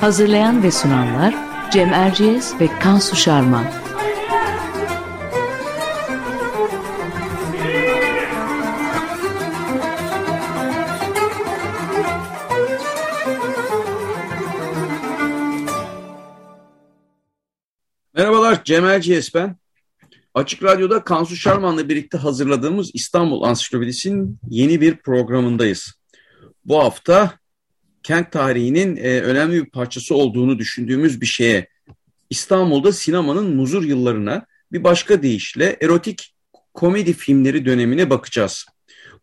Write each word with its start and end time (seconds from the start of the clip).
Hazırlayan 0.00 0.62
ve 0.62 0.70
sunanlar 0.70 1.34
Cem 1.72 1.92
Erciyes 1.92 2.60
ve 2.60 2.78
Kansu 2.78 3.16
Şarman. 3.16 3.64
Merhabalar 18.14 18.64
Cem 18.64 18.84
Erciyes 18.84 19.34
ben. 19.34 19.56
Açık 20.34 20.62
Radyo'da 20.62 21.04
Kansu 21.04 21.36
Şarman'la 21.36 21.88
birlikte 21.88 22.18
hazırladığımız 22.18 22.90
İstanbul 22.94 23.42
Ansiklopedisi'nin 23.42 24.38
yeni 24.48 24.80
bir 24.80 24.96
programındayız. 24.96 25.92
Bu 26.64 26.78
hafta 26.78 27.38
kent 28.06 28.32
tarihinin 28.32 28.96
e, 28.96 29.20
önemli 29.20 29.64
bir 29.64 29.70
parçası 29.70 30.14
olduğunu 30.14 30.58
düşündüğümüz 30.58 31.20
bir 31.20 31.26
şeye, 31.26 31.68
İstanbul'da 32.30 32.92
sinemanın 32.92 33.56
muzur 33.56 33.84
yıllarına 33.84 34.46
bir 34.72 34.84
başka 34.84 35.22
deyişle 35.22 35.76
erotik 35.80 36.34
komedi 36.74 37.12
filmleri 37.12 37.66
dönemine 37.66 38.10
bakacağız. 38.10 38.66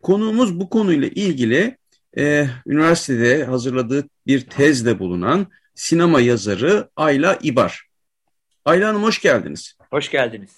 Konuğumuz 0.02 0.60
bu 0.60 0.70
konuyla 0.70 1.08
ilgili 1.08 1.78
e, 2.18 2.46
üniversitede 2.66 3.44
hazırladığı 3.44 4.08
bir 4.26 4.40
tezde 4.40 4.98
bulunan 4.98 5.46
sinema 5.74 6.20
yazarı 6.20 6.90
Ayla 6.96 7.38
İbar. 7.42 7.82
Ayla 8.64 8.88
Hanım 8.88 9.02
hoş 9.02 9.20
geldiniz. 9.20 9.76
Hoş 9.90 10.10
geldiniz. 10.10 10.50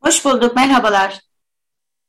Hoş 0.00 0.24
bulduk, 0.24 0.56
merhabalar. 0.56 1.20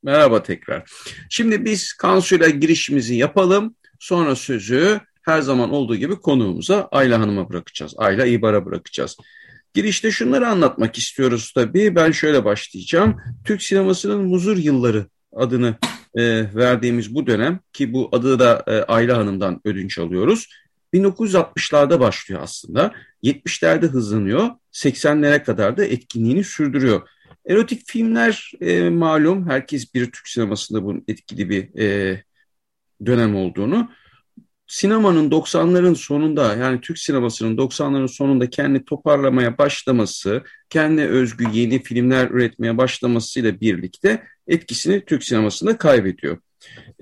Merhaba 0.04 0.44
tekrar. 0.44 0.92
Şimdi 1.30 1.66
biz 1.66 1.94
Kansu'yla 1.94 2.50
girişimizi 2.50 3.16
yapalım. 3.16 3.76
Sonra 4.00 4.36
sözü 4.36 5.02
her 5.26 5.42
zaman 5.42 5.72
olduğu 5.74 5.96
gibi 5.96 6.16
konuğumuza 6.16 6.88
Ayla 6.92 7.20
Hanım'a 7.20 7.50
bırakacağız. 7.50 7.94
Ayla 7.98 8.26
İbar'a 8.26 8.66
bırakacağız. 8.66 9.18
Girişte 9.74 10.12
şunları 10.12 10.48
anlatmak 10.48 10.98
istiyoruz 10.98 11.52
tabii. 11.56 11.96
Ben 11.96 12.12
şöyle 12.12 12.46
başlayacağım. 12.46 13.18
Türk 13.46 13.62
sinemasının 13.62 14.26
muzur 14.26 14.58
yılları 14.58 15.06
adını 15.36 15.76
e, 16.16 16.24
verdiğimiz 16.56 17.16
bu 17.16 17.28
dönem 17.28 17.60
ki 17.74 17.94
bu 17.94 18.10
adı 18.12 18.40
da 18.40 18.64
e, 18.68 18.72
Ayla 18.72 19.18
Hanım'dan 19.18 19.62
ödünç 19.66 19.98
alıyoruz. 20.00 20.50
1960'larda 20.94 22.00
başlıyor 22.00 22.42
aslında. 22.44 22.94
70'lerde 23.24 23.88
hızlanıyor. 23.88 24.50
80'lere 24.74 25.44
kadar 25.44 25.78
da 25.78 25.86
etkinliğini 25.86 26.44
sürdürüyor. 26.44 27.10
Erotik 27.48 27.82
filmler 27.88 28.52
e, 28.62 28.90
malum 28.90 29.50
herkes 29.50 29.94
bir 29.94 30.06
Türk 30.06 30.28
sinemasında 30.28 30.84
bunun 30.84 31.04
etkili 31.08 31.50
bir 31.50 31.80
e, 31.80 32.24
dönem 33.06 33.36
olduğunu. 33.36 33.90
Sinemanın 34.68 35.30
90'ların 35.30 35.96
sonunda 35.96 36.56
yani 36.56 36.82
Türk 36.82 37.00
sinemasının 37.00 37.58
90'ların 37.58 38.08
sonunda 38.08 38.50
kendi 38.50 38.86
toparlamaya 38.86 39.58
başlaması, 39.58 40.44
kendi 40.70 41.02
özgü 41.02 41.46
yeni 41.54 41.84
filmler 41.84 42.30
üretmeye 42.30 42.78
başlamasıyla 42.78 43.62
birlikte 43.62 44.24
etkisini 44.48 45.06
Türk 45.06 45.24
sinemasında 45.24 45.78
kaybediyor. 45.78 46.38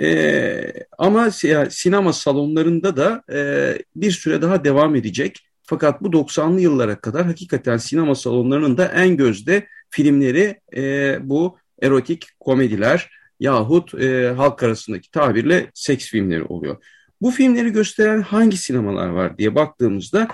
E, 0.01 0.73
ama 0.97 1.31
sinema 1.69 2.13
salonlarında 2.13 2.97
da 2.97 3.23
e, 3.33 3.77
bir 3.95 4.11
süre 4.11 4.41
daha 4.41 4.63
devam 4.63 4.95
edecek. 4.95 5.39
Fakat 5.63 6.01
bu 6.01 6.07
90'lı 6.07 6.61
yıllara 6.61 6.99
kadar 6.99 7.25
hakikaten 7.25 7.77
sinema 7.77 8.15
salonlarının 8.15 8.77
da 8.77 8.85
en 8.85 9.17
gözde 9.17 9.67
filmleri 9.89 10.59
e, 10.75 11.17
bu 11.21 11.57
erotik 11.81 12.27
komediler 12.39 13.09
yahut 13.39 13.93
e, 13.93 14.33
halk 14.37 14.63
arasındaki 14.63 15.11
tabirle 15.11 15.71
seks 15.73 16.09
filmleri 16.09 16.43
oluyor. 16.43 16.77
Bu 17.23 17.31
filmleri 17.31 17.71
gösteren 17.71 18.21
hangi 18.21 18.57
sinemalar 18.57 19.07
var 19.07 19.37
diye 19.37 19.55
baktığımızda 19.55 20.27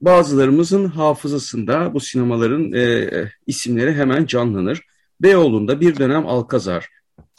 bazılarımızın 0.00 0.84
hafızasında 0.84 1.94
bu 1.94 2.00
sinemaların 2.00 2.72
e, 2.72 3.08
isimleri 3.46 3.94
hemen 3.94 4.26
canlanır. 4.26 4.80
Beyoğlu'nda 5.20 5.80
bir 5.80 5.98
dönem 5.98 6.26
Alkazar, 6.26 6.88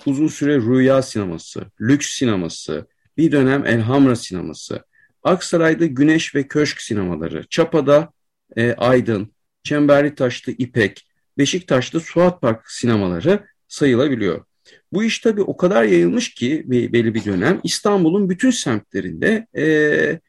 uzun 0.06 0.28
süre 0.28 0.58
Rüya 0.58 1.02
sineması, 1.02 1.66
Lüks 1.82 2.08
sineması, 2.08 2.88
bir 3.18 3.32
dönem 3.32 3.66
Elhamra 3.66 4.16
sineması, 4.16 4.86
Aksaray'da 5.24 5.86
Güneş 5.86 6.36
ve 6.36 6.48
Köşk 6.48 6.82
sinemaları, 6.82 7.46
Çapa'da 7.50 8.12
e, 8.56 8.74
Aydın, 8.74 9.34
Çemberli 9.64 10.16
Taşlı 10.16 10.52
İpek, 10.58 11.08
Beşiktaş'ta 11.38 12.00
Suat 12.00 12.42
Park 12.42 12.72
sinemaları 12.72 13.46
sayılabiliyor. 13.68 14.46
Bu 14.94 15.04
iş 15.04 15.20
tabii 15.20 15.42
o 15.42 15.58
kadar 15.58 15.84
yayılmış 15.84 16.34
ki 16.34 16.64
belli 16.68 17.14
bir 17.14 17.26
dönem 17.26 17.60
İstanbul'un 17.64 18.30
bütün 18.30 18.52
semtlerinde 18.52 19.48
e, 19.58 20.20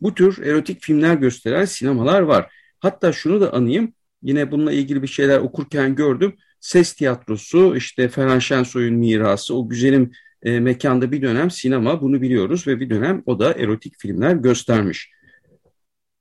bu 0.00 0.14
tür 0.14 0.42
erotik 0.42 0.82
filmler 0.82 1.14
gösteren 1.14 1.64
sinemalar 1.64 2.20
var. 2.20 2.52
Hatta 2.80 3.12
şunu 3.12 3.40
da 3.40 3.52
anayım, 3.52 3.92
yine 4.22 4.50
bununla 4.50 4.72
ilgili 4.72 5.02
bir 5.02 5.08
şeyler 5.08 5.38
okurken 5.38 5.94
gördüm. 5.94 6.36
Ses 6.60 6.92
tiyatrosu, 6.92 7.76
işte 7.76 8.08
Ferhan 8.08 8.38
Şensoy'un 8.38 8.94
mirası, 8.94 9.54
o 9.54 9.68
güzelim 9.68 10.12
e, 10.42 10.60
mekanda 10.60 11.12
bir 11.12 11.22
dönem 11.22 11.50
sinema 11.50 12.00
bunu 12.00 12.22
biliyoruz 12.22 12.66
ve 12.66 12.80
bir 12.80 12.90
dönem 12.90 13.22
o 13.26 13.38
da 13.38 13.52
erotik 13.52 13.98
filmler 13.98 14.32
göstermiş. 14.32 15.10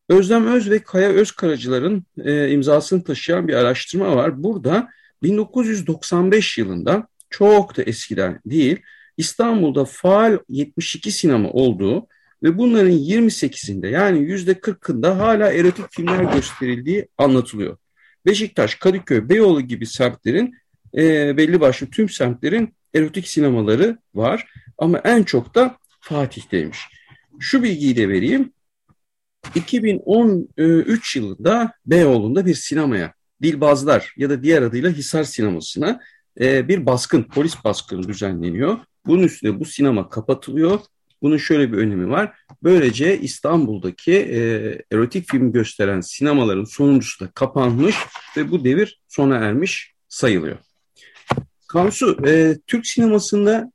Özlem 0.09 0.47
Öz 0.47 0.69
ve 0.69 0.79
Kaya 0.79 1.09
Özkaracılar'ın 1.09 2.05
e, 2.17 2.49
imzasını 2.51 3.03
taşıyan 3.03 3.47
bir 3.47 3.53
araştırma 3.53 4.15
var. 4.15 4.43
Burada 4.43 4.89
1995 5.23 6.57
yılında 6.57 7.07
çok 7.33 7.77
da 7.77 7.83
eskiden 7.83 8.39
değil 8.45 8.81
İstanbul'da 9.17 9.85
faal 9.85 10.37
72 10.49 11.11
sinema 11.11 11.49
olduğu 11.49 12.07
ve 12.43 12.57
bunların 12.57 12.91
28'inde 12.91 13.87
yani 13.87 14.19
%40'ında 14.19 15.17
hala 15.17 15.53
erotik 15.53 15.85
filmler 15.91 16.33
gösterildiği 16.33 17.07
anlatılıyor. 17.17 17.77
Beşiktaş, 18.25 18.75
Kadıköy, 18.75 19.29
Beyoğlu 19.29 19.61
gibi 19.61 19.85
semtlerin 19.85 20.55
e, 20.97 21.37
belli 21.37 21.61
başlı 21.61 21.87
tüm 21.89 22.09
semtlerin 22.09 22.75
erotik 22.93 23.27
sinemaları 23.27 23.97
var 24.15 24.47
ama 24.77 24.97
en 24.97 25.23
çok 25.23 25.55
da 25.55 25.77
Fatih'teymiş. 25.99 26.79
Şu 27.39 27.63
bilgiyi 27.63 27.95
de 27.95 28.09
vereyim. 28.09 28.53
2013 29.55 31.15
yılında 31.15 31.73
Beyoğlu'nda 31.85 32.45
bir 32.45 32.55
sinemaya 32.55 33.13
Dilbazlar 33.41 34.13
ya 34.17 34.29
da 34.29 34.43
diğer 34.43 34.61
adıyla 34.61 34.89
Hisar 34.89 35.23
Sineması'na 35.23 35.99
e, 36.39 36.67
bir 36.67 36.85
baskın, 36.85 37.23
polis 37.23 37.63
baskını 37.63 38.07
düzenleniyor. 38.07 38.77
Bunun 39.05 39.23
üstüne 39.23 39.59
bu 39.59 39.65
sinema 39.65 40.09
kapatılıyor. 40.09 40.79
Bunun 41.21 41.37
şöyle 41.37 41.71
bir 41.71 41.77
önemi 41.77 42.09
var. 42.09 42.35
Böylece 42.63 43.19
İstanbul'daki 43.19 44.13
e, 44.13 44.37
erotik 44.91 45.29
film 45.29 45.51
gösteren 45.51 46.01
sinemaların 46.01 46.63
sonuncusu 46.63 47.25
da 47.25 47.31
kapanmış 47.31 47.95
ve 48.37 48.51
bu 48.51 48.63
devir 48.63 49.01
sona 49.07 49.35
ermiş 49.35 49.93
sayılıyor. 50.07 50.57
Kansu, 51.67 52.17
e, 52.27 52.57
Türk 52.67 52.87
sinemasında 52.87 53.71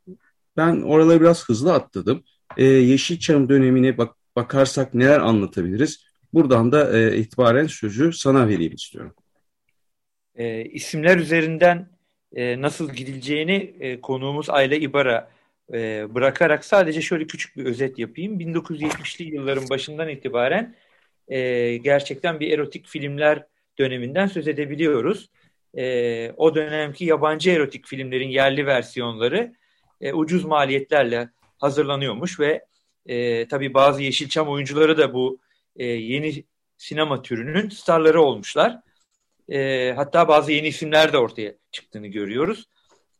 ben 0.56 0.82
oraları 0.82 1.20
biraz 1.20 1.48
hızlı 1.48 1.74
atladım. 1.74 2.24
E, 2.56 2.64
Yeşilçam 2.64 3.48
dönemine 3.48 3.98
bak, 3.98 4.14
bakarsak 4.36 4.94
neler 4.94 5.20
anlatabiliriz? 5.20 6.04
Buradan 6.32 6.72
da 6.72 6.98
e, 6.98 7.16
itibaren 7.16 7.66
sözü 7.66 8.12
sana 8.12 8.48
vereyim 8.48 8.74
istiyorum. 8.74 9.14
E, 10.34 10.64
isimler 10.64 11.16
üzerinden 11.16 11.97
e, 12.36 12.62
nasıl 12.62 12.92
gidileceğini 12.92 13.74
e, 13.80 14.00
konuğumuz 14.00 14.50
Ayla 14.50 14.76
İbar'a 14.76 15.30
e, 15.72 16.06
bırakarak 16.14 16.64
sadece 16.64 17.02
şöyle 17.02 17.26
küçük 17.26 17.56
bir 17.56 17.64
özet 17.64 17.98
yapayım. 17.98 18.40
1970'li 18.40 19.34
yılların 19.34 19.68
başından 19.70 20.08
itibaren 20.08 20.74
e, 21.28 21.76
gerçekten 21.76 22.40
bir 22.40 22.52
erotik 22.52 22.86
filmler 22.86 23.46
döneminden 23.78 24.26
söz 24.26 24.48
edebiliyoruz. 24.48 25.30
E, 25.74 26.32
o 26.36 26.54
dönemki 26.54 27.04
yabancı 27.04 27.50
erotik 27.50 27.86
filmlerin 27.86 28.28
yerli 28.28 28.66
versiyonları 28.66 29.54
e, 30.00 30.12
ucuz 30.12 30.44
maliyetlerle 30.44 31.28
hazırlanıyormuş 31.58 32.40
ve 32.40 32.64
e, 33.06 33.48
tabii 33.48 33.74
bazı 33.74 34.02
Yeşilçam 34.02 34.48
oyuncuları 34.48 34.98
da 34.98 35.14
bu 35.14 35.38
e, 35.76 35.84
yeni 35.86 36.44
sinema 36.76 37.22
türünün 37.22 37.68
starları 37.68 38.22
olmuşlar. 38.22 38.80
E, 39.50 39.92
hatta 39.96 40.28
bazı 40.28 40.52
yeni 40.52 40.66
isimler 40.66 41.12
de 41.12 41.18
ortaya 41.18 41.54
çıktığını 41.72 42.06
görüyoruz. 42.06 42.68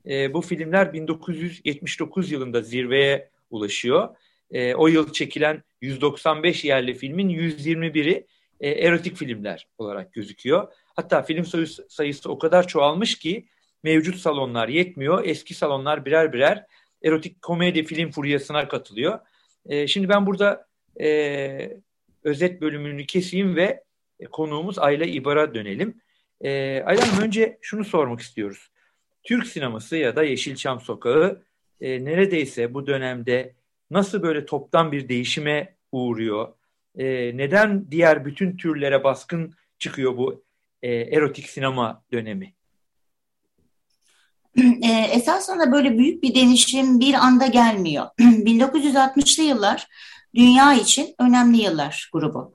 e, 0.07 0.35
bu 0.35 0.41
filmler 0.41 0.93
1979 0.93 2.33
yılında 2.33 2.63
zirveye 2.63 3.31
ulaşıyor. 3.51 4.17
E, 4.51 4.75
o 4.75 4.87
yıl 4.87 5.13
çekilen 5.13 5.63
195 5.81 6.65
yerli 6.65 6.95
filmin 6.95 7.29
121'i 7.29 8.27
e, 8.61 8.71
erotik 8.71 9.17
filmler 9.17 9.67
olarak 9.79 10.13
gözüküyor. 10.13 10.73
Hatta 10.97 11.23
film 11.23 11.45
sayısı, 11.45 11.87
sayısı 11.89 12.31
o 12.31 12.39
kadar 12.39 12.67
çoğalmış 12.67 13.19
ki 13.19 13.47
mevcut 13.83 14.17
salonlar 14.17 14.69
yetmiyor. 14.69 15.25
Eski 15.25 15.55
salonlar 15.55 16.05
birer 16.05 16.33
birer 16.33 16.67
erotik 17.03 17.43
komedi 17.43 17.85
film 17.85 18.11
furyasına 18.11 18.69
katılıyor. 18.69 19.19
E, 19.67 19.87
şimdi 19.87 20.09
ben 20.09 20.27
burada 20.27 20.67
e, 21.01 21.79
özet 22.25 22.61
bölümünü 22.61 23.07
keseyim 23.07 23.57
ve 23.57 23.85
e, 24.21 24.25
konuğumuz 24.25 24.79
Ayla 24.79 25.07
İbar'a 25.07 25.55
dönelim. 25.55 26.01
E, 26.41 26.83
Ayla 26.87 27.13
Hanım 27.13 27.25
önce 27.25 27.59
şunu 27.61 27.85
sormak 27.85 28.21
istiyoruz. 28.21 28.71
Türk 29.23 29.47
sineması 29.47 29.97
ya 29.97 30.17
da 30.17 30.23
Yeşilçam 30.23 30.81
Sokağı 30.81 31.43
e, 31.81 32.05
neredeyse 32.05 32.75
bu 32.75 32.87
dönemde 32.87 33.55
nasıl 33.91 34.23
böyle 34.23 34.47
toptan 34.47 34.93
bir 34.93 35.09
değişime 35.09 35.77
uğruyor? 35.93 36.55
E, 36.99 37.37
neden 37.37 37.91
diğer 37.91 38.25
bütün 38.25 38.57
türlere 38.57 39.05
baskın 39.05 39.55
çıkıyor 39.79 40.17
bu 40.17 40.45
e, 40.83 40.95
erotik 40.95 41.49
sinema 41.49 42.05
dönemi? 42.13 42.55
E, 44.83 44.93
esasında 45.13 45.73
böyle 45.73 45.99
büyük 45.99 46.23
bir 46.23 46.35
değişim 46.35 47.01
bir 47.01 47.15
anda 47.15 47.47
gelmiyor. 47.47 48.07
1960'lı 48.19 49.43
yıllar 49.43 49.89
dünya 50.35 50.75
için 50.75 51.15
önemli 51.19 51.63
yıllar 51.63 52.11
grubu. 52.13 52.53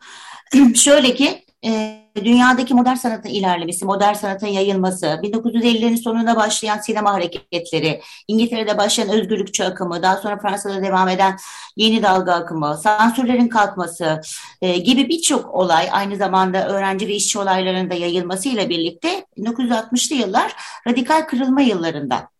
Şöyle 0.75 1.13
ki 1.13 1.45
e, 1.65 2.03
dünyadaki 2.15 2.73
modern 2.73 2.95
sanatın 2.95 3.29
ilerlemesi, 3.29 3.85
modern 3.85 4.13
sanatın 4.13 4.47
yayılması, 4.47 5.05
1950'lerin 5.05 5.97
sonunda 5.97 6.35
başlayan 6.35 6.77
sinema 6.77 7.13
hareketleri, 7.13 8.01
İngiltere'de 8.27 8.77
başlayan 8.77 9.09
özgürlükçü 9.09 9.63
akımı, 9.63 10.03
daha 10.03 10.17
sonra 10.17 10.39
Fransa'da 10.39 10.83
devam 10.83 11.09
eden 11.09 11.37
yeni 11.77 12.03
dalga 12.03 12.33
akımı, 12.33 12.77
sansürlerin 12.77 13.47
kalkması 13.47 14.21
e, 14.61 14.77
gibi 14.77 15.09
birçok 15.09 15.55
olay 15.55 15.89
aynı 15.91 16.15
zamanda 16.15 16.67
öğrenci 16.67 17.07
ve 17.07 17.13
işçi 17.13 17.39
olaylarının 17.39 17.89
da 17.89 17.93
yayılmasıyla 17.93 18.69
birlikte 18.69 19.25
1960'lı 19.37 20.15
yıllar 20.15 20.53
radikal 20.87 21.21
kırılma 21.21 21.61
yıllarında. 21.61 22.33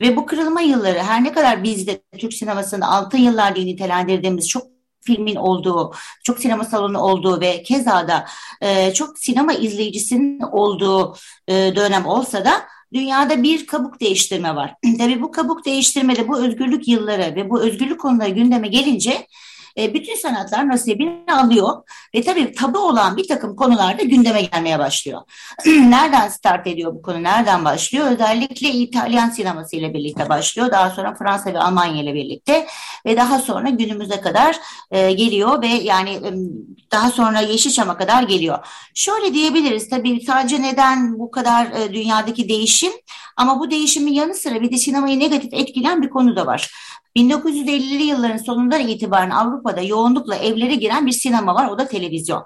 Ve 0.00 0.16
bu 0.16 0.26
kırılma 0.26 0.60
yılları 0.60 0.98
her 0.98 1.24
ne 1.24 1.32
kadar 1.32 1.62
bizde 1.62 2.02
Türk 2.18 2.34
sinemasının 2.34 2.80
altın 2.80 3.18
yıllar 3.18 3.56
diye 3.56 3.66
nitelendirdiğimiz 3.66 4.48
çok 4.48 4.77
filmin 5.08 5.36
olduğu, 5.36 5.92
çok 6.24 6.38
sinema 6.38 6.64
salonu 6.64 6.98
olduğu 6.98 7.40
ve 7.40 7.62
keza 7.62 8.08
da 8.08 8.26
e, 8.60 8.94
çok 8.94 9.18
sinema 9.18 9.52
izleyicisinin 9.52 10.40
olduğu 10.40 11.16
e, 11.48 11.54
dönem 11.76 12.06
olsa 12.06 12.44
da 12.44 12.52
dünyada 12.94 13.42
bir 13.42 13.66
kabuk 13.66 14.00
değiştirme 14.00 14.56
var. 14.56 14.74
Tabii 14.98 15.22
bu 15.22 15.30
kabuk 15.30 15.64
değiştirmede 15.64 16.28
bu 16.28 16.38
özgürlük 16.38 16.88
yılları 16.88 17.34
ve 17.36 17.50
bu 17.50 17.60
özgürlük 17.60 18.00
konuları 18.00 18.30
gündeme 18.30 18.68
gelince 18.68 19.26
e, 19.78 19.94
bütün 19.94 20.16
sanatlar 20.16 20.68
nasibini 20.68 21.24
alıyor 21.32 21.82
ve 22.14 22.22
tabii 22.22 22.52
tabu 22.52 22.78
olan 22.78 23.16
bir 23.16 23.28
takım 23.28 23.56
konularda 23.56 24.02
gündeme 24.02 24.42
gelmeye 24.42 24.78
başlıyor. 24.78 25.20
nereden 25.66 26.28
start 26.28 26.66
ediyor 26.66 26.94
bu 26.94 27.02
konu, 27.02 27.22
nereden 27.22 27.64
başlıyor? 27.64 28.06
Özellikle 28.10 28.68
İtalyan 28.68 29.30
sineması 29.30 29.76
ile 29.76 29.94
birlikte 29.94 30.28
başlıyor. 30.28 30.70
Daha 30.70 30.90
sonra 30.90 31.14
Fransa 31.14 31.54
ve 31.54 31.58
Almanya 31.58 32.02
ile 32.02 32.14
birlikte 32.14 32.66
ve 33.06 33.16
daha 33.16 33.38
sonra 33.38 33.68
günümüze 33.68 34.20
kadar 34.20 34.56
e, 34.90 35.12
geliyor 35.12 35.62
ve 35.62 35.66
yani 35.66 36.10
e, 36.10 36.30
daha 36.92 37.10
sonra 37.10 37.40
Yeşilçam'a 37.40 37.96
kadar 37.96 38.22
geliyor. 38.22 38.58
Şöyle 38.94 39.34
diyebiliriz 39.34 39.88
tabii 39.90 40.20
sadece 40.26 40.62
neden 40.62 41.18
bu 41.18 41.30
kadar 41.30 41.66
e, 41.66 41.94
dünyadaki 41.94 42.48
değişim 42.48 42.92
ama 43.36 43.60
bu 43.60 43.70
değişimin 43.70 44.12
yanı 44.12 44.34
sıra 44.34 44.60
bir 44.60 44.72
de 44.72 44.78
sinemayı 44.78 45.20
negatif 45.20 45.54
etkilen 45.54 46.02
bir 46.02 46.10
konu 46.10 46.36
da 46.36 46.46
var. 46.46 46.70
1950'li 47.18 48.02
yılların 48.02 48.36
sonundan 48.36 48.88
itibaren 48.88 49.30
Avrupa'da 49.30 49.80
yoğunlukla 49.80 50.36
evlere 50.36 50.74
giren 50.74 51.06
bir 51.06 51.12
sinema 51.12 51.54
var, 51.54 51.68
o 51.68 51.78
da 51.78 51.88
televizyon. 51.88 52.44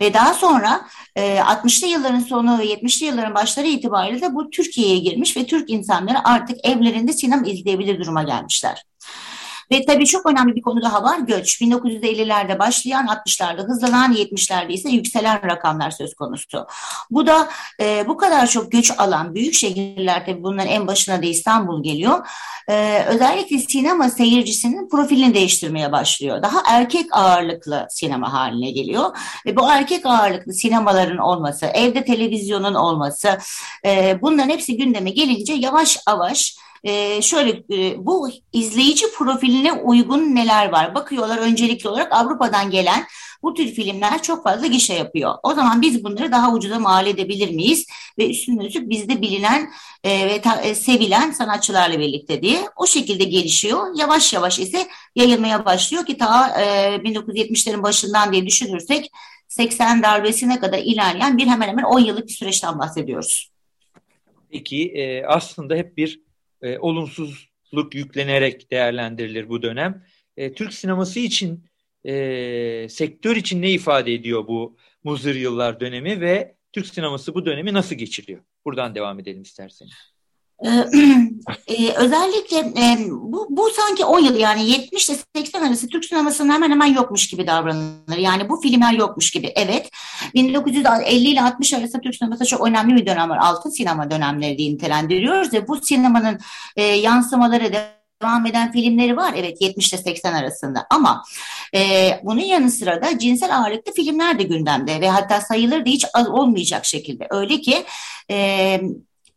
Ve 0.00 0.14
daha 0.14 0.34
sonra 0.34 0.86
e, 1.16 1.36
60'lı 1.38 1.86
yılların 1.86 2.20
sonu 2.20 2.58
ve 2.58 2.64
70'li 2.64 3.06
yılların 3.06 3.34
başları 3.34 3.66
itibariyle 3.66 4.20
de 4.20 4.34
bu 4.34 4.50
Türkiye'ye 4.50 4.98
girmiş 4.98 5.36
ve 5.36 5.46
Türk 5.46 5.70
insanları 5.70 6.28
artık 6.28 6.66
evlerinde 6.66 7.12
sinema 7.12 7.46
izleyebilir 7.46 8.00
duruma 8.00 8.22
gelmişler. 8.22 8.84
Ve 9.72 9.84
tabii 9.86 10.06
çok 10.06 10.26
önemli 10.26 10.56
bir 10.56 10.62
konu 10.62 10.82
daha 10.82 11.02
var 11.02 11.18
göç. 11.18 11.60
1950'lerde 11.60 12.58
başlayan 12.58 13.06
60'larda 13.06 13.68
hızlanan 13.68 14.12
70'lerde 14.12 14.72
ise 14.72 14.88
yükselen 14.88 15.50
rakamlar 15.50 15.90
söz 15.90 16.14
konusu. 16.14 16.66
Bu 17.10 17.26
da 17.26 17.48
e, 17.80 18.04
bu 18.08 18.16
kadar 18.16 18.46
çok 18.46 18.72
göç 18.72 18.92
alan 18.98 19.34
büyük 19.34 19.54
şehirler 19.54 20.26
tabii 20.26 20.42
bunların 20.42 20.72
en 20.72 20.86
başına 20.86 21.22
da 21.22 21.26
İstanbul 21.26 21.82
geliyor. 21.82 22.26
E, 22.68 23.04
özellikle 23.08 23.58
sinema 23.58 24.10
seyircisinin 24.10 24.88
profilini 24.88 25.34
değiştirmeye 25.34 25.92
başlıyor. 25.92 26.42
Daha 26.42 26.62
erkek 26.66 27.06
ağırlıklı 27.12 27.86
sinema 27.90 28.32
haline 28.32 28.70
geliyor. 28.70 29.16
Ve 29.46 29.56
bu 29.56 29.70
erkek 29.70 30.06
ağırlıklı 30.06 30.52
sinemaların 30.52 31.18
olması, 31.18 31.66
evde 31.66 32.04
televizyonun 32.04 32.74
olması 32.74 33.38
e, 33.84 34.18
bunların 34.22 34.48
hepsi 34.48 34.76
gündeme 34.76 35.10
gelince 35.10 35.52
yavaş 35.52 35.98
yavaş 36.08 36.56
e, 36.84 37.22
şöyle 37.22 37.50
e, 37.50 38.06
bu 38.06 38.30
izleyici 38.52 39.06
profiline 39.18 39.72
uygun 39.72 40.34
neler 40.34 40.68
var? 40.68 40.94
Bakıyorlar 40.94 41.38
öncelikli 41.38 41.88
olarak 41.88 42.12
Avrupa'dan 42.12 42.70
gelen 42.70 43.06
bu 43.42 43.54
tür 43.54 43.66
filmler 43.66 44.22
çok 44.22 44.44
fazla 44.44 44.66
gişe 44.66 44.94
yapıyor. 44.94 45.34
O 45.42 45.54
zaman 45.54 45.82
biz 45.82 46.04
bunları 46.04 46.32
daha 46.32 46.52
ucuza 46.52 46.78
mal 46.78 47.06
edebilir 47.06 47.50
miyiz? 47.50 47.86
Ve 48.18 48.30
üstüne 48.30 48.66
üstlük 48.66 48.90
bizde 48.90 49.22
bilinen 49.22 49.70
e, 50.04 50.28
ve 50.28 50.40
ta, 50.40 50.60
e, 50.60 50.74
sevilen 50.74 51.30
sanatçılarla 51.30 51.98
birlikte 51.98 52.42
diye 52.42 52.58
o 52.76 52.86
şekilde 52.86 53.24
gelişiyor. 53.24 53.86
Yavaş 53.96 54.32
yavaş 54.32 54.58
ise 54.58 54.88
yayılmaya 55.14 55.64
başlıyor 55.64 56.06
ki 56.06 56.18
ta 56.18 56.60
e, 56.60 56.64
1970'lerin 56.96 57.82
başından 57.82 58.32
diye 58.32 58.46
düşünürsek 58.46 59.10
80 59.48 60.02
darbesine 60.02 60.60
kadar 60.60 60.78
ilerleyen 60.78 61.38
bir 61.38 61.46
hemen 61.46 61.68
hemen 61.68 61.84
10 61.84 62.00
yıllık 62.00 62.28
bir 62.28 62.32
süreçten 62.32 62.78
bahsediyoruz. 62.78 63.50
Peki 64.50 64.88
e, 64.88 65.24
aslında 65.26 65.74
hep 65.74 65.96
bir 65.96 66.23
e, 66.64 66.78
olumsuzluk 66.78 67.94
yüklenerek 67.94 68.70
değerlendirilir 68.70 69.48
bu 69.48 69.62
dönem. 69.62 70.06
E, 70.36 70.54
Türk 70.54 70.74
sineması 70.74 71.20
için, 71.20 71.64
e, 72.04 72.86
sektör 72.90 73.36
için 73.36 73.62
ne 73.62 73.70
ifade 73.70 74.14
ediyor 74.14 74.46
bu 74.48 74.76
muzır 75.04 75.34
yıllar 75.34 75.80
dönemi 75.80 76.20
ve 76.20 76.56
Türk 76.72 76.86
sineması 76.86 77.34
bu 77.34 77.46
dönemi 77.46 77.72
nasıl 77.72 77.96
geçiriyor? 77.96 78.40
Buradan 78.64 78.94
devam 78.94 79.20
edelim 79.20 79.42
isterseniz. 79.42 80.13
Ee, 80.64 80.68
e, 81.74 81.92
özellikle 81.92 82.58
e, 82.58 82.98
bu, 83.10 83.46
bu 83.50 83.70
sanki 83.70 84.04
o 84.04 84.18
yıl 84.18 84.36
yani 84.36 84.70
70 84.70 85.08
ile 85.08 85.16
80 85.36 85.62
arası 85.62 85.88
Türk 85.88 86.04
sinemasının 86.04 86.52
hemen 86.52 86.70
hemen 86.70 86.86
yokmuş 86.86 87.26
gibi 87.26 87.46
davranılır. 87.46 88.16
Yani 88.18 88.48
bu 88.48 88.60
filmler 88.60 88.92
yokmuş 88.92 89.30
gibi. 89.30 89.52
Evet 89.56 89.90
1950 90.34 91.28
ile 91.28 91.42
60 91.42 91.72
arası 91.72 92.00
Türk 92.00 92.14
sineması 92.14 92.46
çok 92.46 92.66
önemli 92.66 92.96
bir 92.96 93.06
dönem 93.06 93.30
var. 93.30 93.38
Altın 93.38 93.70
sinema 93.70 94.10
dönemleri 94.10 94.58
diye 94.58 94.74
nitelendiriyoruz 94.74 95.52
ve 95.52 95.68
bu 95.68 95.80
sinemanın 95.80 96.38
e, 96.76 96.82
yansımaları 96.82 97.72
devam 98.22 98.46
eden 98.46 98.72
filmleri 98.72 99.16
var. 99.16 99.34
Evet 99.36 99.60
70 99.60 99.92
ile 99.92 100.02
80 100.02 100.32
arasında 100.32 100.86
ama 100.90 101.24
e, 101.74 102.10
bunun 102.22 102.40
yanı 102.40 102.70
sıra 102.70 103.02
da 103.02 103.18
cinsel 103.18 103.58
ağırlıklı 103.58 103.92
filmler 103.92 104.38
de 104.38 104.42
gündemde 104.42 105.00
ve 105.00 105.08
hatta 105.08 105.40
sayıları 105.40 105.86
da 105.86 105.90
hiç 105.90 106.06
az 106.14 106.28
olmayacak 106.28 106.84
şekilde. 106.84 107.26
Öyle 107.30 107.60
ki 107.60 107.84
e, 108.30 108.80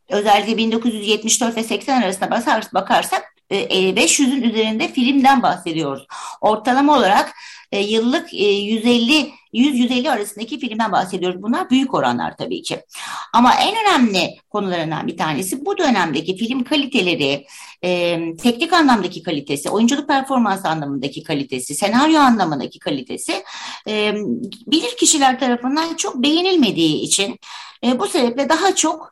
özellikle 0.08 0.56
1974 0.56 1.56
ve 1.56 1.62
80 1.62 2.02
arasında 2.02 2.30
bakarsak 2.74 3.34
500'ün 3.50 4.42
e, 4.42 4.46
üzerinde 4.46 4.88
filmden 4.88 5.42
bahsediyoruz. 5.42 6.06
Ortalama 6.40 6.96
olarak 6.96 7.32
e, 7.72 7.80
yıllık 7.80 8.32
150 8.32 9.30
100-150 9.54 10.10
arasındaki 10.10 10.58
filmden 10.58 10.92
bahsediyoruz. 10.92 11.42
Bunlar 11.42 11.70
büyük 11.70 11.94
oranlar 11.94 12.36
tabii 12.36 12.62
ki. 12.62 12.80
Ama 13.32 13.54
en 13.54 13.74
önemli 13.76 14.36
konularından 14.50 15.06
bir 15.06 15.16
tanesi 15.16 15.64
bu 15.66 15.78
dönemdeki 15.78 16.36
film 16.36 16.64
kaliteleri, 16.64 17.46
e, 17.82 18.20
teknik 18.36 18.72
anlamdaki 18.72 19.22
kalitesi, 19.22 19.70
oyunculuk 19.70 20.08
performans 20.08 20.64
anlamındaki 20.64 21.22
kalitesi, 21.22 21.74
senaryo 21.74 22.20
anlamındaki 22.20 22.78
kalitesi 22.78 23.44
e, 23.88 24.14
bilir 24.66 24.96
kişiler 24.96 25.40
tarafından 25.40 25.94
çok 25.94 26.22
beğenilmediği 26.22 27.00
için 27.00 27.38
e, 27.84 27.98
bu 27.98 28.06
sebeple 28.06 28.48
daha 28.48 28.74
çok 28.74 29.10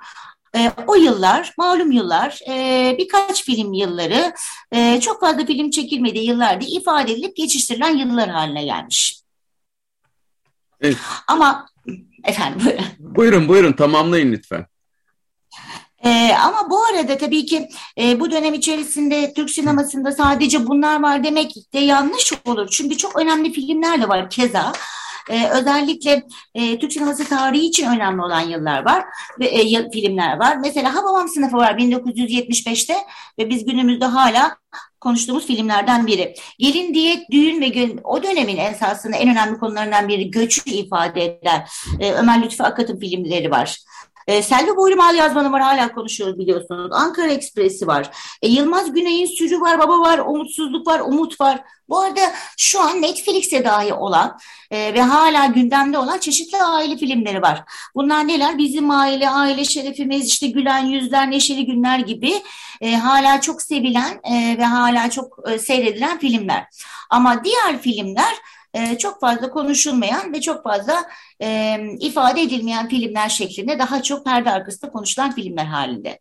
e, 0.56 0.72
o 0.86 0.94
yıllar, 0.94 1.54
malum 1.58 1.92
yıllar, 1.92 2.40
e, 2.48 2.96
birkaç 2.98 3.44
film 3.44 3.72
yılları, 3.72 4.32
e, 4.72 5.00
çok 5.00 5.20
fazla 5.20 5.46
film 5.46 5.70
çekilmediği 5.70 6.26
yıllarda 6.26 6.64
ifade 6.68 7.12
edilip 7.12 7.36
geçiştirilen 7.36 7.96
yıllar 7.96 8.28
haline 8.28 8.64
gelmiş. 8.64 9.20
Evet. 10.80 10.96
Ama 11.28 11.66
efendim 12.24 12.60
buyurun. 12.64 12.84
Buyurun 12.98 13.48
buyurun 13.48 13.72
tamamlayın 13.72 14.32
lütfen. 14.32 14.66
Ee, 16.04 16.34
ama 16.34 16.70
bu 16.70 16.84
arada 16.84 17.18
tabii 17.18 17.46
ki 17.46 17.68
e, 17.98 18.20
bu 18.20 18.30
dönem 18.30 18.54
içerisinde 18.54 19.32
Türk 19.36 19.50
sinemasında 19.50 20.12
sadece 20.12 20.66
bunlar 20.66 21.02
var 21.02 21.24
demek 21.24 21.72
de 21.72 21.78
yanlış 21.78 22.32
olur. 22.44 22.68
Çünkü 22.70 22.96
çok 22.96 23.16
önemli 23.16 23.52
filmler 23.52 24.02
de 24.02 24.08
var 24.08 24.30
keza. 24.30 24.72
E, 25.30 25.48
özellikle 25.48 26.22
e, 26.54 26.78
Türk 26.78 26.92
sineması 26.92 27.28
tarihi 27.28 27.66
için 27.66 27.86
önemli 27.86 28.22
olan 28.22 28.40
yıllar 28.40 28.84
var 28.84 29.04
ve 29.40 29.46
e, 29.46 29.90
filmler 29.90 30.36
var. 30.36 30.56
Mesela 30.56 30.94
Hababam 30.94 31.28
sınıfı 31.28 31.56
var 31.56 31.78
1975'te 31.78 32.94
ve 33.38 33.50
biz 33.50 33.64
günümüzde 33.64 34.04
hala 34.04 34.56
konuştuğumuz 35.00 35.46
filmlerden 35.46 36.06
biri. 36.06 36.34
Gelin 36.58 36.94
diyet, 36.94 37.30
düğün 37.30 37.60
ve 37.60 37.68
gün, 37.68 38.00
o 38.04 38.22
dönemin 38.22 38.56
esasında 38.56 39.16
en 39.16 39.30
önemli 39.30 39.58
konularından 39.58 40.08
biri 40.08 40.30
göçü 40.30 40.70
ifade 40.70 41.24
eden 41.24 41.66
e, 42.00 42.12
Ömer 42.12 42.42
Lütfü 42.42 42.62
Akat'ın 42.62 43.00
filmleri 43.00 43.50
var. 43.50 43.78
E, 44.26 44.42
Selvi 44.42 44.76
Boylu 44.76 44.96
Mal 44.96 45.16
Yazmanı 45.16 45.52
var 45.52 45.62
hala 45.62 45.92
konuşuyoruz 45.92 46.38
biliyorsunuz. 46.38 46.90
Ankara 46.92 47.32
Ekspresi 47.32 47.86
var. 47.86 48.10
E, 48.42 48.48
Yılmaz 48.48 48.92
Güney'in 48.92 49.26
Sürü 49.26 49.60
var, 49.60 49.78
Baba 49.78 50.00
var, 50.00 50.18
Umutsuzluk 50.18 50.86
var, 50.86 51.00
Umut 51.00 51.40
var. 51.40 51.60
Bu 51.88 51.98
arada 51.98 52.20
şu 52.56 52.80
an 52.80 53.02
Netflix'e 53.02 53.64
dahi 53.64 53.92
olan 53.94 54.38
e, 54.70 54.94
ve 54.94 55.02
hala 55.02 55.46
gündemde 55.46 55.98
olan 55.98 56.18
çeşitli 56.18 56.58
aile 56.58 56.96
filmleri 56.96 57.42
var. 57.42 57.64
Bunlar 57.94 58.28
neler? 58.28 58.58
Bizim 58.58 58.90
aile, 58.90 59.30
aile 59.30 59.64
şerefimiz, 59.64 60.28
işte 60.28 60.46
gülen 60.46 60.84
yüzler, 60.84 61.30
neşeli 61.30 61.66
günler 61.66 61.98
gibi 61.98 62.32
e, 62.80 62.96
hala 62.96 63.40
çok 63.40 63.62
sevilen 63.62 64.20
e, 64.24 64.58
ve 64.58 64.64
hala 64.64 65.10
çok 65.10 65.50
e, 65.50 65.58
seyredilen 65.58 66.18
filmler. 66.18 66.66
Ama 67.10 67.44
diğer 67.44 67.78
filmler 67.78 68.34
e, 68.76 68.98
çok 68.98 69.20
fazla 69.20 69.50
konuşulmayan 69.50 70.32
ve 70.32 70.40
çok 70.40 70.64
fazla 70.64 71.04
e, 71.42 71.78
ifade 72.00 72.42
edilmeyen 72.42 72.88
filmler 72.88 73.28
şeklinde 73.28 73.78
daha 73.78 74.02
çok 74.02 74.24
perde 74.24 74.50
arkasında 74.50 74.90
konuşulan 74.90 75.34
filmler 75.34 75.64
halinde. 75.64 76.18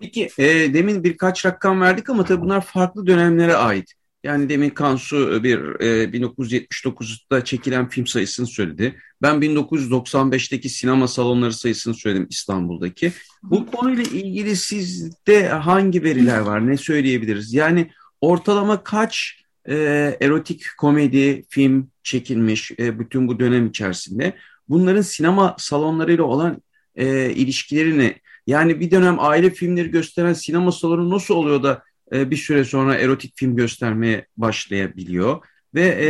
Peki 0.00 0.28
e, 0.38 0.74
demin 0.74 1.04
birkaç 1.04 1.46
rakam 1.46 1.80
verdik 1.80 2.10
ama 2.10 2.24
tabii 2.24 2.40
bunlar 2.40 2.60
farklı 2.60 3.06
dönemlere 3.06 3.54
ait. 3.54 3.92
Yani 4.24 4.48
demin 4.48 4.70
Kansu 4.70 5.44
bir 5.44 5.58
e, 5.80 6.04
1979'da 6.04 7.44
çekilen 7.44 7.88
film 7.88 8.06
sayısını 8.06 8.46
söyledi. 8.46 8.96
Ben 9.22 9.34
1995'teki 9.34 10.68
sinema 10.68 11.08
salonları 11.08 11.52
sayısını 11.52 11.94
söyledim 11.94 12.26
İstanbul'daki. 12.30 13.12
Bu 13.42 13.66
konuyla 13.66 14.02
ilgili 14.02 14.56
sizde 14.56 15.48
hangi 15.48 16.04
veriler 16.04 16.38
var? 16.38 16.66
Ne 16.66 16.76
söyleyebiliriz? 16.76 17.54
Yani 17.54 17.90
ortalama 18.20 18.84
kaç 18.84 19.40
e, 19.68 19.74
erotik 20.20 20.64
komedi 20.78 21.44
film 21.48 21.90
çekilmiş 22.02 22.70
e, 22.78 22.98
bütün 22.98 23.28
bu 23.28 23.40
dönem 23.40 23.66
içerisinde. 23.66 24.36
Bunların 24.68 25.02
sinema 25.02 25.56
salonlarıyla 25.58 26.24
olan 26.24 26.62
e, 26.96 27.30
ilişkilerini 27.30 28.14
yani 28.46 28.80
bir 28.80 28.90
dönem 28.90 29.16
aile 29.20 29.50
filmleri 29.50 29.90
gösteren 29.90 30.32
sinema 30.32 30.72
salonu 30.72 31.10
nasıl 31.10 31.34
oluyor 31.34 31.62
da 31.62 31.82
e, 32.12 32.30
bir 32.30 32.36
süre 32.36 32.64
sonra 32.64 32.94
erotik 32.94 33.32
film 33.36 33.56
göstermeye 33.56 34.26
başlayabiliyor 34.36 35.46
ve 35.74 35.86
e, 35.86 36.08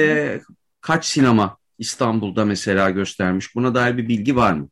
kaç 0.80 1.04
sinema 1.04 1.58
İstanbul'da 1.78 2.44
mesela 2.44 2.90
göstermiş 2.90 3.54
buna 3.54 3.74
dair 3.74 3.96
bir 3.96 4.08
bilgi 4.08 4.36
var 4.36 4.52
mı? 4.52 4.68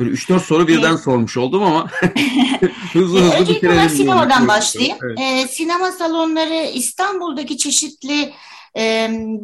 Böyle 0.00 0.10
3-4 0.10 0.40
soru 0.40 0.68
birden 0.68 0.90
evet. 0.90 1.00
sormuş 1.00 1.36
oldum 1.36 1.62
ama 1.62 1.90
hızlı 2.92 3.20
hızlı 3.20 3.32
Öncelikle 3.32 3.68
ben 3.68 3.88
sinemadan 3.88 4.48
başlayayım. 4.48 4.98
Evet. 5.02 5.18
Ee, 5.20 5.48
sinema 5.48 5.92
salonları 5.92 6.70
İstanbul'daki 6.74 7.58
çeşitli 7.58 8.32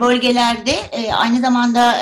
bölgelerde 0.01 0.75
aynı 1.13 1.41
zamanda 1.41 1.95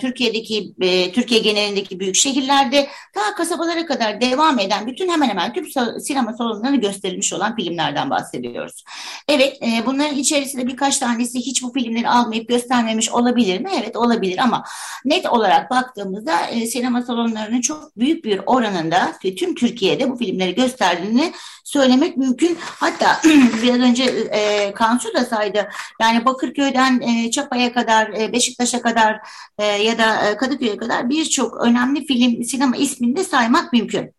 Türkiye'deki 0.00 0.72
Türkiye 1.12 1.40
genelindeki 1.40 2.00
büyük 2.00 2.16
şehirlerde 2.16 2.88
ta 3.14 3.34
kasabalara 3.36 3.86
kadar 3.86 4.20
devam 4.20 4.58
eden 4.58 4.86
bütün 4.86 5.08
hemen 5.08 5.28
hemen 5.28 5.52
tüm 5.52 5.66
sinema 6.00 6.32
salonlarını 6.32 6.80
gösterilmiş 6.80 7.32
olan 7.32 7.56
filmlerden 7.56 8.10
bahsediyoruz. 8.10 8.84
Evet 9.28 9.60
bunların 9.86 10.16
içerisinde 10.16 10.66
birkaç 10.66 10.98
tanesi 10.98 11.38
hiç 11.38 11.62
bu 11.62 11.72
filmleri 11.72 12.08
almayıp 12.08 12.48
göstermemiş 12.48 13.10
olabilir 13.10 13.60
mi? 13.60 13.70
Evet 13.80 13.96
olabilir 13.96 14.38
ama 14.38 14.64
net 15.04 15.26
olarak 15.26 15.70
baktığımızda 15.70 16.36
sinema 16.70 17.02
salonlarının 17.02 17.60
çok 17.60 17.98
büyük 17.98 18.24
bir 18.24 18.40
oranında 18.46 19.12
tüm 19.38 19.54
Türkiye'de 19.54 20.10
bu 20.10 20.16
filmleri 20.16 20.54
gösterdiğini 20.54 21.32
söylemek 21.64 22.16
mümkün. 22.16 22.58
Hatta 22.60 23.20
biraz 23.62 23.80
önce 23.80 24.30
Kansu 24.74 25.14
da 25.14 25.24
saydı. 25.24 25.68
Yani 26.00 26.24
Bakırköy'den 26.74 27.00
e, 27.00 27.30
Çapa'ya 27.30 27.72
kadar, 27.72 28.08
e, 28.08 28.32
Beşiktaş'a 28.32 28.82
kadar 28.82 29.20
e, 29.58 29.64
ya 29.64 29.98
da 29.98 30.30
e, 30.30 30.36
Kadıköy'e 30.36 30.76
kadar 30.76 31.10
birçok 31.10 31.60
önemli 31.60 32.06
film, 32.06 32.44
sinema 32.44 32.76
ismini 32.76 33.16
de 33.16 33.24
saymak 33.24 33.72
mümkün. 33.72 34.14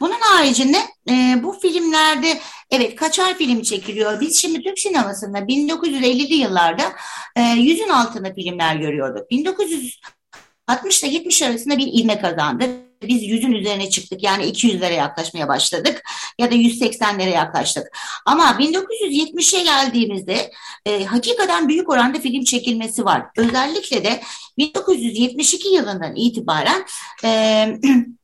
Bunun 0.00 0.20
haricinde 0.20 0.78
e, 1.10 1.40
bu 1.42 1.52
filmlerde 1.52 2.40
evet 2.70 2.96
kaçar 2.96 3.34
film 3.34 3.62
çekiliyor. 3.62 4.20
Biz 4.20 4.36
şimdi 4.36 4.62
Türk 4.62 4.78
sinemasında 4.78 5.38
1950'li 5.38 6.34
yıllarda 6.34 6.92
e, 7.36 7.42
yüzün 7.42 7.88
altında 7.88 8.34
filmler 8.34 8.76
görüyorduk. 8.76 9.30
1960 9.30 11.02
ile 11.02 11.10
70 11.10 11.42
arasında 11.42 11.78
bir 11.78 11.86
ilme 11.86 12.20
kazandı 12.20 12.87
biz 13.02 13.22
yüzün 13.22 13.52
üzerine 13.52 13.90
çıktık. 13.90 14.22
Yani 14.22 14.44
200'lere 14.44 14.94
yaklaşmaya 14.94 15.48
başladık 15.48 16.02
ya 16.38 16.50
da 16.50 16.54
180'lere 16.54 17.30
yaklaştık. 17.30 17.98
Ama 18.26 18.44
1970'e 18.44 19.62
geldiğimizde 19.62 20.50
e, 20.86 21.04
hakikaten 21.04 21.68
büyük 21.68 21.90
oranda 21.90 22.18
film 22.18 22.44
çekilmesi 22.44 23.04
var. 23.04 23.22
Özellikle 23.36 24.04
de 24.04 24.20
1972 24.58 25.68
yılından 25.68 26.16
itibaren 26.16 26.84
e, 27.24 27.28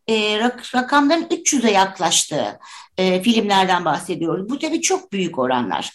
e, 0.08 0.38
rak, 0.38 0.74
rakamların 0.74 1.24
300'e 1.24 1.70
yaklaştığı 1.70 2.58
e, 2.98 3.22
filmlerden 3.22 3.84
bahsediyoruz. 3.84 4.48
Bu 4.48 4.58
tabii 4.58 4.80
çok 4.80 5.12
büyük 5.12 5.38
oranlar. 5.38 5.92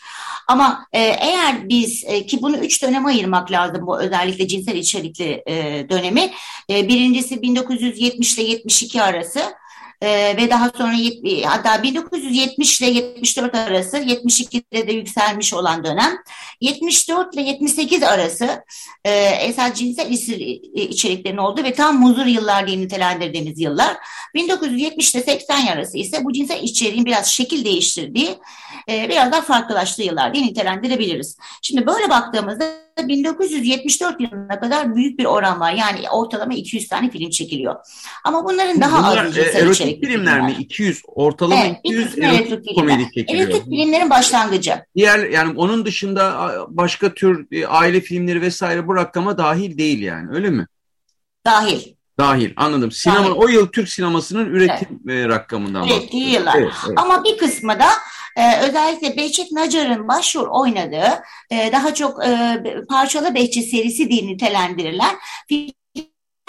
Ama 0.50 0.86
e, 0.94 1.00
eğer 1.00 1.70
biz 1.70 2.04
e, 2.08 2.26
ki 2.26 2.42
bunu 2.42 2.58
üç 2.58 2.84
döneme 2.84 3.08
ayırmak 3.08 3.52
lazım 3.52 3.88
bu 3.88 4.02
özellikle 4.02 4.48
cinsel 4.48 4.76
içerikli 4.76 5.44
e, 5.48 5.86
dönemi. 5.90 6.32
Birincisi 6.70 7.42
1970 7.42 8.38
ile 8.38 8.44
72 8.44 9.02
arası 9.02 9.40
e, 10.02 10.38
ve 10.38 10.50
daha 10.50 10.70
sonra 10.70 10.94
hatta 11.46 11.84
1970 11.84 12.82
ile 12.82 12.90
74 12.90 13.56
arası 13.56 13.98
72'de 13.98 14.88
de 14.88 14.92
yükselmiş 14.92 15.54
olan 15.54 15.84
dönem 15.84 16.18
74 16.62 17.34
ile 17.34 17.42
78 17.42 18.04
arası 18.04 18.64
e, 19.06 19.12
esas 19.26 19.74
cinsel 19.74 20.12
içeriklerin 20.74 21.38
olduğu 21.38 21.64
ve 21.64 21.74
tam 21.74 22.00
muzur 22.00 22.26
yıllar 22.26 22.68
diye 22.68 22.78
nitelendirdiğimiz 22.78 23.60
yıllar 23.60 23.98
1970 24.34 25.16
ile 25.16 25.24
80 25.24 25.68
arası 25.68 25.98
ise 25.98 26.24
bu 26.24 26.34
cinsel 26.34 26.64
içeriğin 26.64 27.06
biraz 27.06 27.28
şekil 27.28 27.66
değiştirdiği 27.66 28.30
e, 28.90 29.10
biraz 29.10 29.32
daha 29.32 29.42
farklılaştığı 29.42 30.04
yıllar 30.04 30.34
diye 30.34 30.46
nitelendirebiliriz. 30.46 31.38
Şimdi 31.62 31.88
böyle 31.88 32.10
baktığımızda 32.10 32.89
1974 33.08 34.22
yılına 34.22 34.60
kadar 34.60 34.96
büyük 34.96 35.20
bir 35.20 35.26
oran 35.26 35.60
var. 35.60 35.74
Yani 35.74 36.10
ortalama 36.10 36.54
200 36.54 36.88
tane 36.88 37.12
film 37.12 37.30
çekiliyor. 37.30 37.76
Ama 38.24 38.46
bunların 38.46 38.82
daha 38.82 39.12
Bunlar, 39.12 39.26
az 39.26 39.38
e, 39.38 39.42
erotik 39.42 40.06
filmler 40.06 40.42
mi? 40.42 40.56
200 40.60 41.02
ortalama 41.08 41.62
evet, 41.66 41.78
200 41.84 42.18
erotik, 42.18 42.52
erotik 42.52 42.76
komedi 42.76 43.04
çekiliyor. 43.04 43.50
Erotik 43.50 43.66
filmlerin 43.66 44.10
başlangıcı. 44.10 44.74
Diğer 44.96 45.30
yani 45.30 45.58
onun 45.58 45.86
dışında 45.86 46.52
başka 46.68 47.14
tür 47.14 47.48
e, 47.52 47.66
aile 47.66 48.02
filmleri 48.02 48.42
vesaire 48.42 48.88
bu 48.88 48.96
rakama 48.96 49.38
dahil 49.38 49.78
değil 49.78 50.02
yani 50.02 50.28
öyle 50.32 50.50
mi? 50.50 50.68
Dahil. 51.46 51.80
Dahil 52.20 52.54
anladım. 52.56 52.92
Sinema 52.92 53.20
Dahil. 53.20 53.36
o 53.36 53.48
yıl 53.48 53.68
Türk 53.68 53.90
sinemasının 53.90 54.46
üretim 54.46 55.00
evet. 55.08 55.26
E, 55.26 55.30
rakamından 55.30 55.88
Ürettiği 55.88 56.30
yıllar. 56.30 56.56
Evet, 56.56 56.74
evet. 56.88 56.98
Ama 56.98 57.24
bir 57.24 57.38
kısmı 57.38 57.80
da 57.80 57.88
e, 58.36 58.62
özellikle 58.62 59.18
Behçet 59.18 59.52
Nacar'ın 59.52 60.08
başrol 60.08 60.62
oynadığı 60.62 61.24
e, 61.52 61.72
daha 61.72 61.94
çok 61.94 62.26
e, 62.26 62.62
parçalı 62.90 63.36
Behçet 63.36 63.70
serisi 63.70 64.10
diye 64.10 64.28
nitelendirilen 64.28 65.16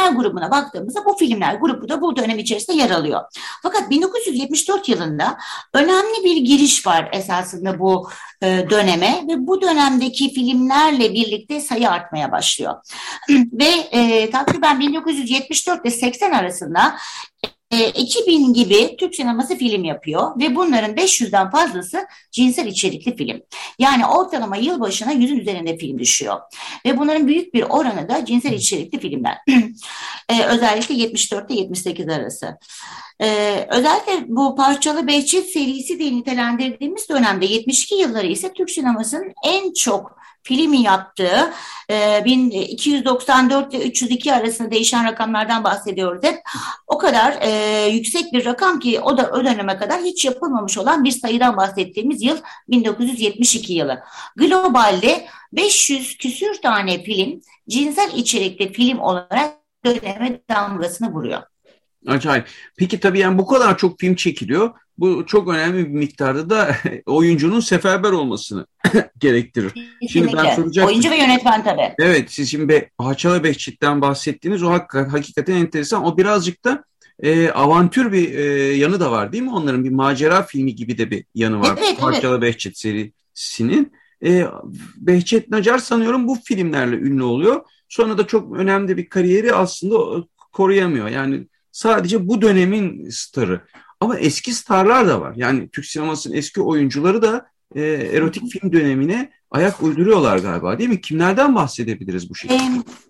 grubuna 0.08 0.50
baktığımızda 0.50 1.04
bu 1.04 1.16
filmler 1.16 1.54
grubu 1.54 1.88
da 1.88 2.00
bu 2.00 2.16
dönem 2.16 2.38
içerisinde 2.38 2.76
yer 2.76 2.90
alıyor. 2.90 3.20
Fakat 3.62 3.90
1974 3.90 4.88
yılında 4.88 5.38
önemli 5.74 6.24
bir 6.24 6.36
giriş 6.36 6.86
var 6.86 7.08
esasında 7.12 7.78
bu 7.78 8.10
e, 8.42 8.66
döneme 8.70 9.24
ve 9.28 9.46
bu 9.46 9.62
dönemdeki 9.62 10.34
filmlerle 10.34 11.14
birlikte 11.14 11.60
sayı 11.60 11.90
artmaya 11.90 12.32
başlıyor. 12.32 12.74
ve 13.30 13.68
e, 13.90 14.30
takriben 14.30 14.80
1974 14.80 15.86
ile 15.86 15.90
80 15.90 16.30
arasında 16.30 16.96
2000 17.70 18.50
e, 18.50 18.52
gibi 18.52 18.96
Türk 18.96 19.14
sineması 19.14 19.56
film 19.56 19.84
yapıyor 19.84 20.40
ve 20.40 20.56
bunların 20.56 20.94
500'den 20.94 21.50
fazlası 21.50 22.06
cinsel 22.30 22.66
içerikli 22.66 23.16
film. 23.16 23.42
Yani 23.78 24.06
ortalama 24.06 24.56
yıl 24.56 24.80
başına 24.80 25.12
100'ün 25.12 25.38
üzerinde 25.38 25.76
film 25.76 25.98
düşüyor. 25.98 26.40
Ve 26.86 26.98
bunların 26.98 27.28
büyük 27.28 27.54
bir 27.54 27.62
oranı 27.62 28.08
da 28.08 28.24
cinsel 28.24 28.52
içerikli 28.52 29.00
filmler. 29.00 29.38
ee, 30.28 30.44
özellikle 30.44 30.94
74 30.94 31.50
ile 31.50 31.60
78 31.60 32.08
arası. 32.08 32.58
Ee, 33.20 33.66
özellikle 33.70 34.24
bu 34.28 34.56
parçalı 34.56 35.06
Behçet 35.06 35.50
serisi 35.50 35.98
diye 35.98 36.16
nitelendirdiğimiz 36.16 37.08
dönemde 37.08 37.46
72 37.46 37.94
yılları 37.94 38.26
ise 38.26 38.52
Türk 38.52 38.70
sinemasının 38.70 39.32
en 39.44 39.72
çok 39.72 40.19
filmi 40.42 40.82
yaptığı 40.82 41.52
e, 41.90 42.24
1294 42.24 43.74
ile 43.74 43.88
302 43.88 44.34
arasında 44.34 44.70
değişen 44.70 45.04
rakamlardan 45.04 45.64
bahsediyoruz 45.64 46.22
hep. 46.22 46.40
O 46.86 46.98
kadar 46.98 47.38
e, 47.40 47.86
yüksek 47.86 48.32
bir 48.32 48.44
rakam 48.44 48.78
ki 48.78 49.00
o 49.00 49.18
da 49.18 49.30
o 49.32 49.44
döneme 49.44 49.76
kadar 49.76 50.00
hiç 50.00 50.24
yapılmamış 50.24 50.78
olan 50.78 51.04
bir 51.04 51.10
sayıdan 51.10 51.56
bahsettiğimiz 51.56 52.22
yıl 52.22 52.36
1972 52.68 53.72
yılı. 53.72 54.00
Globalde 54.36 55.26
500 55.52 56.16
küsür 56.16 56.62
tane 56.62 57.02
film 57.02 57.40
cinsel 57.68 58.10
içerikli 58.14 58.72
film 58.72 58.98
olarak 58.98 59.50
döneme 59.84 60.40
damgasını 60.50 61.12
vuruyor. 61.12 61.42
Acayip. 62.06 62.48
Peki 62.76 63.00
tabii 63.00 63.18
yani 63.18 63.38
bu 63.38 63.46
kadar 63.46 63.78
çok 63.78 64.00
film 64.00 64.14
çekiliyor. 64.14 64.70
Bu 65.00 65.26
çok 65.26 65.48
önemli 65.48 65.78
bir 65.78 65.98
miktarda 65.98 66.50
da 66.50 66.76
oyuncunun 67.06 67.60
seferber 67.60 68.10
olmasını 68.10 68.66
gerektirir. 69.18 69.68
Kesinlikle. 69.68 70.08
Şimdi 70.08 70.36
ben 70.36 70.54
soracağım. 70.54 70.88
Oyuncu 70.88 71.10
ve 71.10 71.16
yönetmen 71.16 71.64
tabii. 71.64 71.94
Evet 71.98 72.30
siz 72.30 72.50
şimdi 72.50 72.68
Be 72.68 72.90
Haçala 72.98 73.44
Behçet'ten 73.44 74.00
bahsettiğiniz 74.00 74.62
o 74.62 74.70
hak 74.70 74.94
hakikaten 74.94 75.54
enteresan. 75.54 76.04
O 76.04 76.16
birazcık 76.16 76.64
da 76.64 76.84
e, 77.22 77.50
avantür 77.50 78.12
bir 78.12 78.34
e, 78.34 78.42
yanı 78.76 79.00
da 79.00 79.10
var 79.10 79.32
değil 79.32 79.42
mi? 79.42 79.52
Onların 79.52 79.84
bir 79.84 79.90
macera 79.90 80.42
filmi 80.42 80.74
gibi 80.74 80.98
de 80.98 81.10
bir 81.10 81.24
yanı 81.34 81.60
var. 81.60 81.78
Evet, 81.78 82.02
Haçala 82.02 82.32
evet. 82.32 82.42
Behçet 82.42 82.78
serisinin. 82.78 83.92
E, 84.24 84.46
Behçet 84.96 85.50
Nacar 85.50 85.78
sanıyorum 85.78 86.28
bu 86.28 86.38
filmlerle 86.44 86.96
ünlü 86.96 87.22
oluyor. 87.22 87.64
Sonra 87.88 88.18
da 88.18 88.26
çok 88.26 88.56
önemli 88.56 88.96
bir 88.96 89.08
kariyeri 89.08 89.54
aslında 89.54 90.26
koruyamıyor. 90.52 91.08
Yani 91.08 91.46
sadece 91.72 92.28
bu 92.28 92.42
dönemin 92.42 93.10
starı. 93.10 93.60
Ama 94.00 94.18
eski 94.18 94.54
starlar 94.54 95.08
da 95.08 95.20
var. 95.20 95.32
Yani 95.36 95.68
Türk 95.68 95.86
sinemasının 95.86 96.36
eski 96.36 96.60
oyuncuları 96.60 97.22
da 97.22 97.46
e, 97.74 97.82
erotik 97.82 98.50
film 98.50 98.72
dönemine 98.72 99.30
ayak 99.50 99.82
uyduruyorlar 99.82 100.38
galiba 100.38 100.78
değil 100.78 100.90
mi? 100.90 101.00
Kimlerden 101.00 101.54
bahsedebiliriz 101.54 102.30
bu 102.30 102.34
şekilde? 102.34 102.62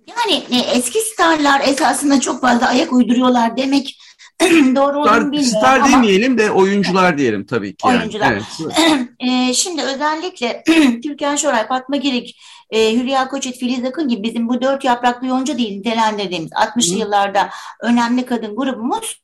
yani 0.09 0.45
e, 0.51 0.59
eski 0.59 0.99
starlar 1.01 1.61
esasında 1.61 2.21
çok 2.21 2.41
fazla 2.41 2.69
ayak 2.69 2.93
uyduruyorlar 2.93 3.57
demek 3.57 3.99
doğru 4.77 4.99
olduğunu 4.99 5.07
star, 5.07 5.33
bilmiyorum 5.33 5.59
Star 5.59 5.81
ama... 5.81 5.89
demeyelim 5.89 6.39
de 6.39 6.51
oyuncular 6.51 7.19
diyelim 7.19 7.47
tabii 7.47 7.77
ki. 7.77 7.87
Oyuncular. 7.87 8.33
Yani. 8.33 8.43
Evet. 8.61 9.09
e, 9.21 9.55
şimdi 9.55 9.83
özellikle 9.83 10.63
Türkan 11.03 11.37
Şoray, 11.37 11.69
Fatma 11.69 11.97
Girik, 11.97 12.41
e, 12.71 12.95
Hülya 12.95 13.29
Koçit, 13.29 13.59
Filiz 13.59 13.85
Akın 13.85 14.09
gibi 14.09 14.23
bizim 14.23 14.49
bu 14.49 14.63
dört 14.63 14.85
yapraklı 14.85 15.27
yonca 15.27 15.59
değil 15.59 15.77
nitelendirdiğimiz 15.77 16.51
60'lı 16.51 16.99
yıllarda 16.99 17.51
önemli 17.83 18.27
kadın 18.27 18.57
grubumuz 18.57 19.23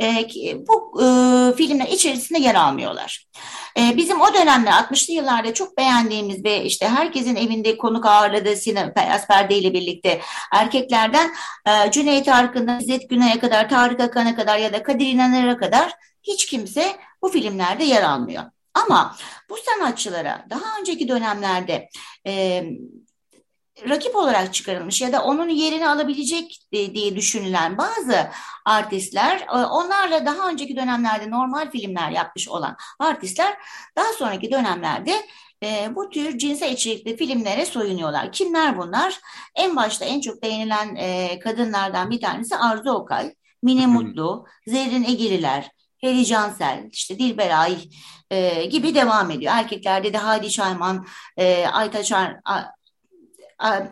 e, 0.00 0.28
bu 0.68 1.02
e, 1.02 1.06
filmler 1.56 1.88
içerisinde 1.88 2.38
yer 2.38 2.54
almıyorlar. 2.54 3.26
E, 3.78 3.96
bizim 3.96 4.20
o 4.20 4.34
dönemde 4.34 4.70
60'lı 4.70 5.14
yıllarda 5.14 5.54
çok 5.54 5.76
beğendiğimiz 5.76 6.44
ve 6.44 6.64
işte 6.64 6.88
herkesin 6.88 7.36
evinde 7.36 7.76
konuk 7.76 8.06
ağırladığı 8.06 8.56
sinema 8.56 8.94
Beyaz 8.96 9.26
Perde 9.26 9.58
ile 9.58 9.72
birlikte 9.72 10.20
erkeklerden 10.52 11.30
e, 11.66 11.90
Cüneyt 11.90 12.28
Arkın'dan 12.28 12.80
İzzet 12.80 13.10
Günay'a 13.10 13.40
kadar, 13.40 13.68
Tarık 13.68 14.00
Akan'a 14.00 14.36
kadar 14.36 14.58
ya 14.58 14.72
da 14.72 14.82
Kadir 14.82 15.06
İnanır'a 15.06 15.58
kadar 15.58 15.92
hiç 16.22 16.46
kimse 16.46 16.96
bu 17.22 17.28
filmlerde 17.28 17.84
yer 17.84 18.02
almıyor. 18.02 18.44
Ama 18.74 19.16
bu 19.50 19.56
sanatçılara 19.56 20.46
daha 20.50 20.78
önceki 20.80 21.08
dönemlerde 21.08 21.88
e, 22.26 22.64
rakip 23.88 24.16
olarak 24.16 24.54
çıkarılmış 24.54 25.00
ya 25.00 25.12
da 25.12 25.22
onun 25.24 25.48
yerini 25.48 25.88
alabilecek 25.88 26.60
diye 26.72 27.16
düşünülen 27.16 27.78
bazı 27.78 28.30
artistler 28.64 29.40
e, 29.40 29.52
onlarla 29.52 30.26
daha 30.26 30.50
önceki 30.50 30.76
dönemlerde 30.76 31.30
normal 31.30 31.70
filmler 31.70 32.10
yapmış 32.10 32.48
olan 32.48 32.76
artistler 32.98 33.56
daha 33.96 34.12
sonraki 34.12 34.52
dönemlerde 34.52 35.14
e, 35.62 35.94
bu 35.94 36.10
tür 36.10 36.38
cinsel 36.38 36.72
içerikli 36.72 37.16
filmlere 37.16 37.66
soyunuyorlar. 37.66 38.32
Kimler 38.32 38.78
bunlar? 38.78 39.20
En 39.54 39.76
başta 39.76 40.04
en 40.04 40.20
çok 40.20 40.42
beğenilen 40.42 40.96
e, 40.96 41.38
kadınlardan 41.38 42.10
bir 42.10 42.20
tanesi 42.20 42.56
Arzu 42.56 42.90
Okay, 42.90 43.34
Mine 43.62 43.86
Mutlu, 43.86 44.46
Zerrin 44.66 45.04
Egeliler, 45.04 45.70
Heri 45.98 46.26
Cansel, 46.26 46.88
işte 46.92 47.18
Dilber 47.18 47.60
Ay 47.60 47.78
e, 48.30 48.64
gibi 48.64 48.94
devam 48.94 49.30
ediyor. 49.30 49.52
Erkeklerde 49.56 50.12
de 50.12 50.18
Hadi 50.18 50.50
Çayman, 50.50 51.06
e, 51.36 51.66
Aytaç 51.66 52.12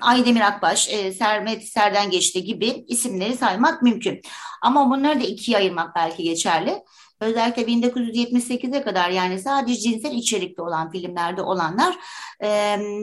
Aydemir 0.01 0.41
Akbaş, 0.41 0.89
e, 0.89 1.13
Sermet 1.13 1.69
Serden 1.69 2.11
Geçti 2.11 2.45
gibi 2.45 2.85
isimleri 2.89 3.37
saymak 3.37 3.83
mümkün. 3.83 4.21
Ama 4.63 4.91
bunları 4.91 5.21
da 5.21 5.25
ikiye 5.25 5.59
ayırmak 5.59 5.97
belki 5.97 6.23
geçerli. 6.23 6.83
Özellikle 7.21 7.63
1978'e 7.63 8.83
kadar 8.83 9.11
yani 9.11 9.39
sadece 9.39 9.81
cinsel 9.81 10.13
içerikli 10.13 10.63
olan 10.63 10.91
filmlerde 10.91 11.43
olanlar, 11.43 11.97
e, 12.43 12.49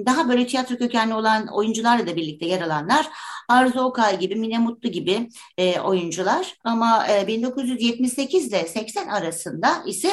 daha 0.05 0.29
böyle 0.29 0.47
tiyatro 0.47 0.77
kökenli 0.77 1.13
olan 1.13 1.47
oyuncularla 1.47 2.07
da 2.07 2.15
birlikte 2.15 2.45
yer 2.45 2.61
alanlar, 2.61 3.09
Arzu 3.47 3.79
Okay 3.79 4.19
gibi, 4.19 4.35
Mine 4.35 4.57
Mutlu 4.57 4.89
gibi 4.89 5.29
e, 5.57 5.79
oyuncular. 5.79 6.57
Ama 6.63 7.05
1978 7.27 8.47
ile 8.47 8.67
80 8.67 9.07
arasında 9.07 9.83
ise 9.85 10.09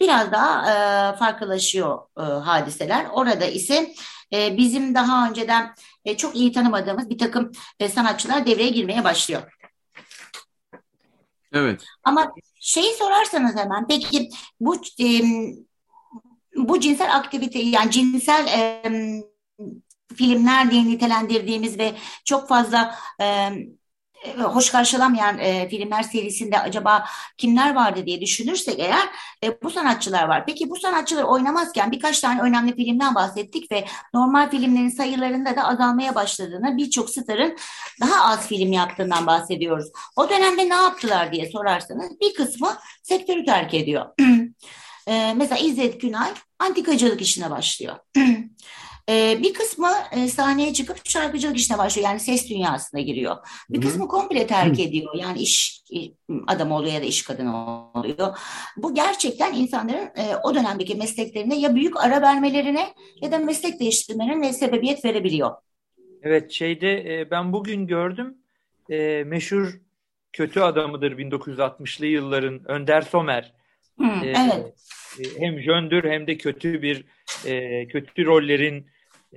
biraz 0.00 0.32
daha 0.32 1.16
farklılaşıyor 1.16 1.98
hadiseler. 2.44 3.06
Orada 3.12 3.44
ise 3.44 3.94
bizim 4.32 4.94
daha 4.94 5.28
önceden 5.28 5.74
e, 6.06 6.16
çok 6.16 6.36
iyi 6.36 6.52
tanımadığımız 6.52 7.10
bir 7.10 7.18
takım 7.18 7.52
e, 7.80 7.88
sanatçılar 7.88 8.46
devreye 8.46 8.68
girmeye 8.68 9.04
başlıyor. 9.04 9.42
Evet. 11.52 11.84
Ama 12.04 12.34
şeyi 12.60 12.94
sorarsanız 12.94 13.56
hemen 13.56 13.86
peki 13.86 14.28
bu 14.60 14.76
e, 15.00 15.22
bu 16.56 16.80
cinsel 16.80 17.16
aktivite 17.16 17.58
yani 17.58 17.90
cinsel 17.90 18.46
e, 18.46 18.82
filmler 20.14 20.70
diye 20.70 20.84
nitelendirdiğimiz 20.84 21.78
ve 21.78 21.94
çok 22.24 22.48
fazla 22.48 22.94
e, 23.20 23.50
hoş 24.38 24.70
karşılamayan 24.70 25.38
e, 25.38 25.68
filmler 25.68 26.02
serisinde 26.02 26.58
acaba 26.58 27.04
kimler 27.36 27.74
vardı 27.74 28.06
diye 28.06 28.20
düşünürsek 28.20 28.78
eğer 28.78 29.08
e, 29.44 29.62
bu 29.62 29.70
sanatçılar 29.70 30.28
var. 30.28 30.46
Peki 30.46 30.70
bu 30.70 30.76
sanatçılar 30.76 31.22
oynamazken 31.22 31.92
birkaç 31.92 32.20
tane 32.20 32.40
önemli 32.40 32.76
filmden 32.76 33.14
bahsettik 33.14 33.72
ve 33.72 33.84
normal 34.14 34.50
filmlerin 34.50 34.88
sayılarında 34.88 35.56
da 35.56 35.68
azalmaya 35.68 36.14
başladığını 36.14 36.76
birçok 36.76 37.10
starın 37.10 37.56
daha 38.00 38.32
az 38.32 38.48
film 38.48 38.72
yaptığından 38.72 39.26
bahsediyoruz. 39.26 39.86
O 40.16 40.30
dönemde 40.30 40.68
ne 40.68 40.74
yaptılar 40.74 41.32
diye 41.32 41.50
sorarsanız 41.50 42.20
bir 42.20 42.34
kısmı 42.34 42.76
sektörü 43.02 43.44
terk 43.44 43.74
ediyor. 43.74 44.06
e, 45.08 45.34
mesela 45.36 45.58
İzzet 45.58 46.00
Günay 46.00 46.30
antikacılık 46.58 47.20
işine 47.20 47.50
başlıyor. 47.50 47.96
E, 49.08 49.38
bir 49.42 49.54
kısmı 49.54 49.90
e, 50.12 50.28
sahneye 50.28 50.72
çıkıp 50.72 50.96
şarkıcılık 51.04 51.56
işine 51.56 51.78
başlıyor. 51.78 52.08
Yani 52.08 52.20
ses 52.20 52.50
dünyasına 52.50 53.00
giriyor. 53.00 53.36
Bir 53.70 53.80
kısmı 53.80 54.00
Hı-hı. 54.00 54.08
komple 54.08 54.46
terk 54.46 54.80
ediyor. 54.86 55.14
Yani 55.14 55.38
iş 55.38 55.82
adamı 56.46 56.76
oluyor 56.76 56.94
ya 56.94 57.00
da 57.00 57.04
iş 57.04 57.22
kadını 57.22 57.56
oluyor. 57.94 58.38
Bu 58.76 58.94
gerçekten 58.94 59.54
insanların 59.54 60.10
e, 60.16 60.36
o 60.42 60.54
dönemdeki 60.54 60.94
mesleklerine 60.94 61.58
ya 61.58 61.74
büyük 61.74 62.04
ara 62.04 62.22
vermelerine 62.22 62.94
ya 63.22 63.32
da 63.32 63.38
meslek 63.38 63.80
değiştirmelerine 63.80 64.52
sebebiyet 64.52 65.04
verebiliyor. 65.04 65.50
Evet 66.22 66.50
şeyde 66.50 67.20
e, 67.20 67.30
ben 67.30 67.52
bugün 67.52 67.86
gördüm 67.86 68.36
e, 68.90 69.24
meşhur 69.24 69.80
kötü 70.32 70.60
adamıdır 70.60 71.12
1960'lı 71.12 72.06
yılların 72.06 72.70
Önder 72.70 73.02
Somer. 73.02 73.52
Hı, 73.98 74.04
e, 74.04 74.34
evet. 74.36 74.74
E, 75.18 75.40
hem 75.40 75.60
jöndür 75.60 76.04
hem 76.10 76.26
de 76.26 76.36
kötü 76.36 76.82
bir 76.82 77.04
e, 77.46 77.86
kötü 77.88 78.26
rollerin 78.26 78.86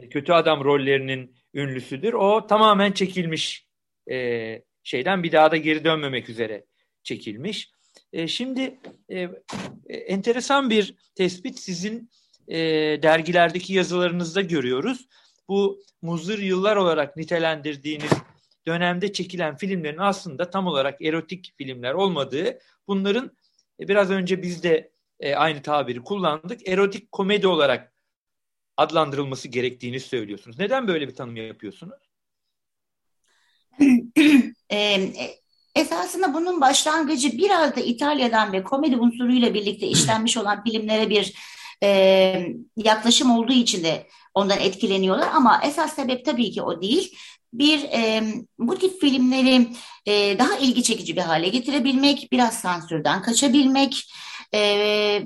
kötü 0.10 0.34
adam 0.34 0.64
rollerinin 0.64 1.36
ünlüsüdür. 1.54 2.14
O 2.14 2.48
tamamen 2.48 2.92
çekilmiş 2.92 3.68
e, 4.12 4.62
şeyden 4.84 5.24
bir 5.24 5.32
daha 5.32 5.52
da 5.52 5.58
geri 5.58 5.84
dönmemek 5.84 6.30
üzere 6.30 6.66
çekilmiş. 7.04 7.72
E, 8.14 8.28
şimdi 8.28 8.80
e, 9.10 9.20
e, 9.88 9.98
enteresan 9.98 10.70
bir 10.70 10.96
tespit 11.16 11.60
sizin 11.60 12.10
e, 12.48 12.58
dergilerdeki 13.04 13.74
yazılarınızda 13.74 14.42
görüyoruz. 14.42 15.08
Bu 15.48 15.84
muzır 16.02 16.40
yıllar 16.40 16.76
olarak 16.76 17.18
nitelendirdiğiniz 17.18 18.12
dönemde 18.68 19.14
çekilen 19.14 19.58
filmlerin 19.58 19.98
aslında 19.98 20.50
tam 20.50 20.68
olarak 20.68 21.02
erotik 21.02 21.54
filmler 21.58 21.94
olmadığı, 21.94 22.60
bunların 22.88 23.32
e, 23.80 23.88
biraz 23.88 24.12
önce 24.12 24.42
biz 24.42 24.64
de 24.64 24.92
e, 25.20 25.36
aynı 25.36 25.62
tabiri 25.62 26.04
kullandık, 26.04 26.68
erotik 26.68 27.12
komedi 27.12 27.48
olarak 27.48 27.89
adlandırılması 28.80 29.48
gerektiğini 29.48 30.00
söylüyorsunuz. 30.00 30.60
Neden 30.60 30.88
böyle 30.88 31.08
bir 31.08 31.16
tanım 31.16 31.36
yapıyorsunuz? 31.36 32.00
e, 34.72 35.12
esasında 35.76 36.34
bunun 36.34 36.62
başlangıcı 36.62 37.38
biraz 37.38 37.76
da 37.76 37.82
İtalya'dan 37.82 38.54
ve 38.54 38.64
komedi 38.64 38.98
unsuruyla 38.98 39.54
birlikte 39.54 39.88
işlenmiş 39.88 40.38
olan 40.38 40.64
filmlere 40.64 41.10
bir 41.10 41.34
e, 41.84 42.48
yaklaşım 42.76 43.32
olduğu 43.32 43.54
için 43.54 43.84
de 43.84 44.08
ondan 44.34 44.60
etkileniyorlar. 44.60 45.30
Ama 45.34 45.62
esas 45.66 45.96
sebep 45.96 46.26
tabii 46.26 46.52
ki 46.52 46.62
o 46.62 46.82
değil. 46.82 47.16
Bir 47.54 47.84
e, 47.84 48.24
bu 48.60 48.78
tip 48.78 49.02
filmleri 49.02 49.68
e, 50.06 50.40
daha 50.40 50.58
ilgi 50.58 50.84
çekici 50.84 51.16
bir 51.16 51.22
hale 51.22 51.50
getirebilmek, 51.50 52.32
biraz 52.32 52.60
sansürden 52.60 53.22
kaçabilmek, 53.22 54.06
E, 54.54 54.60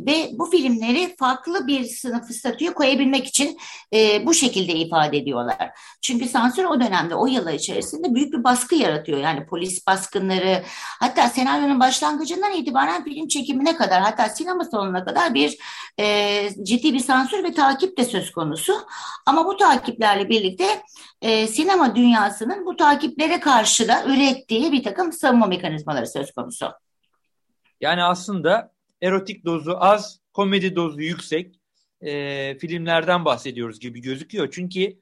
ve 0.08 0.30
bu 0.32 0.46
filmleri 0.52 1.16
farklı 1.20 1.68
bir 1.68 1.84
sınıf 1.84 2.32
statüye 2.32 2.74
koyabilmek 2.74 3.26
için 3.26 3.58
e, 3.94 4.26
bu 4.26 4.34
şekilde 4.34 4.74
ifade 4.74 5.18
ediyorlar. 5.18 5.70
Çünkü 6.02 6.26
sansür 6.26 6.64
o 6.64 6.82
dönemde 6.82 7.16
o 7.16 7.28
yıllar 7.28 7.54
içerisinde 7.54 8.16
büyük 8.16 8.34
bir 8.34 8.44
baskı 8.44 8.76
yaratıyor. 8.76 9.18
Yani 9.18 9.46
polis 9.46 9.88
baskınları 9.88 10.64
hatta 11.00 11.30
senaryonun 11.30 11.80
başlangıcından 11.80 12.52
itibaren 12.52 13.04
film 13.04 13.28
çekimine 13.28 13.76
kadar 13.76 14.02
hatta 14.02 14.30
sinema 14.30 14.64
salonuna 14.64 15.06
kadar 15.06 15.34
bir 15.34 15.58
e, 16.00 16.50
ciddi 16.64 16.94
bir 16.94 17.00
sansür 17.00 17.44
ve 17.44 17.54
takip 17.54 17.98
de 17.98 18.06
söz 18.06 18.32
konusu. 18.32 18.74
Ama 19.26 19.46
bu 19.46 19.58
takiplerle 19.58 20.30
birlikte 20.30 20.82
e, 21.22 21.48
sinema 21.48 21.96
dünyasının 21.96 22.66
bu 22.66 22.76
takiplere 22.76 23.40
karşı 23.40 23.88
da 23.88 24.04
ürettiği 24.06 24.72
bir 24.72 24.84
takım 24.84 25.14
savunma 25.14 25.46
mekanizmaları 25.46 26.08
söz 26.08 26.32
konusu. 26.32 26.72
Yani 27.82 28.04
aslında 28.04 28.73
erotik 29.04 29.46
dozu 29.46 29.76
az, 29.80 30.20
komedi 30.34 30.76
dozu 30.76 31.02
yüksek 31.02 31.56
e, 32.02 32.58
filmlerden 32.58 33.26
bahsediyoruz 33.26 33.80
gibi 33.80 34.02
gözüküyor. 34.02 34.52
Çünkü 34.52 35.00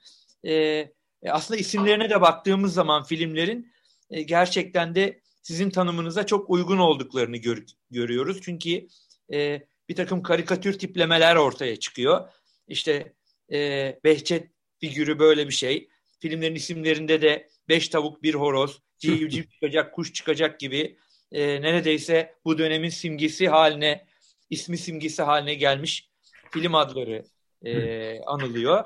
e, 0.47 0.85
aslında 1.29 1.59
isimlerine 1.59 2.09
de 2.09 2.21
baktığımız 2.21 2.73
zaman 2.73 3.03
filmlerin 3.03 3.71
e, 4.09 4.21
gerçekten 4.21 4.95
de 4.95 5.21
sizin 5.41 5.69
tanımınıza 5.69 6.25
çok 6.25 6.49
uygun 6.49 6.77
olduklarını 6.77 7.37
gör, 7.37 7.63
görüyoruz. 7.91 8.39
Çünkü 8.41 8.87
e, 9.33 9.61
bir 9.89 9.95
takım 9.95 10.23
karikatür 10.23 10.79
tiplemeler 10.79 11.35
ortaya 11.35 11.75
çıkıyor. 11.75 12.29
İşte 12.67 13.13
e, 13.51 13.99
Behçet 14.03 14.47
figürü 14.79 15.19
böyle 15.19 15.47
bir 15.47 15.53
şey. 15.53 15.89
Filmlerin 16.19 16.55
isimlerinde 16.55 17.21
de 17.21 17.49
beş 17.69 17.89
tavuk 17.89 18.23
bir 18.23 18.33
horoz, 18.33 18.81
civciv 18.99 19.43
çıkacak, 19.43 19.93
kuş 19.93 20.13
çıkacak 20.13 20.59
gibi 20.59 20.97
e, 21.31 21.61
neredeyse 21.61 22.35
bu 22.45 22.57
dönemin 22.57 22.89
simgesi 22.89 23.49
haline, 23.49 24.05
ismi 24.49 24.77
simgesi 24.77 25.21
haline 25.21 25.53
gelmiş 25.53 26.09
film 26.51 26.75
adları 26.75 27.25
e, 27.63 28.21
anılıyor. 28.21 28.85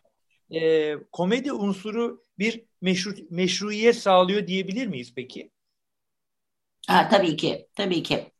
E, 0.51 0.93
komedi 1.11 1.53
unsuru 1.53 2.23
bir 2.39 2.63
meşru, 2.81 3.13
meşruiyet 3.29 3.95
sağlıyor 3.95 4.47
diyebilir 4.47 4.87
miyiz 4.87 5.13
peki? 5.15 5.51
Ha, 6.87 7.09
tabii 7.09 7.37
ki, 7.37 7.67
tabii 7.75 8.03
ki. 8.03 8.31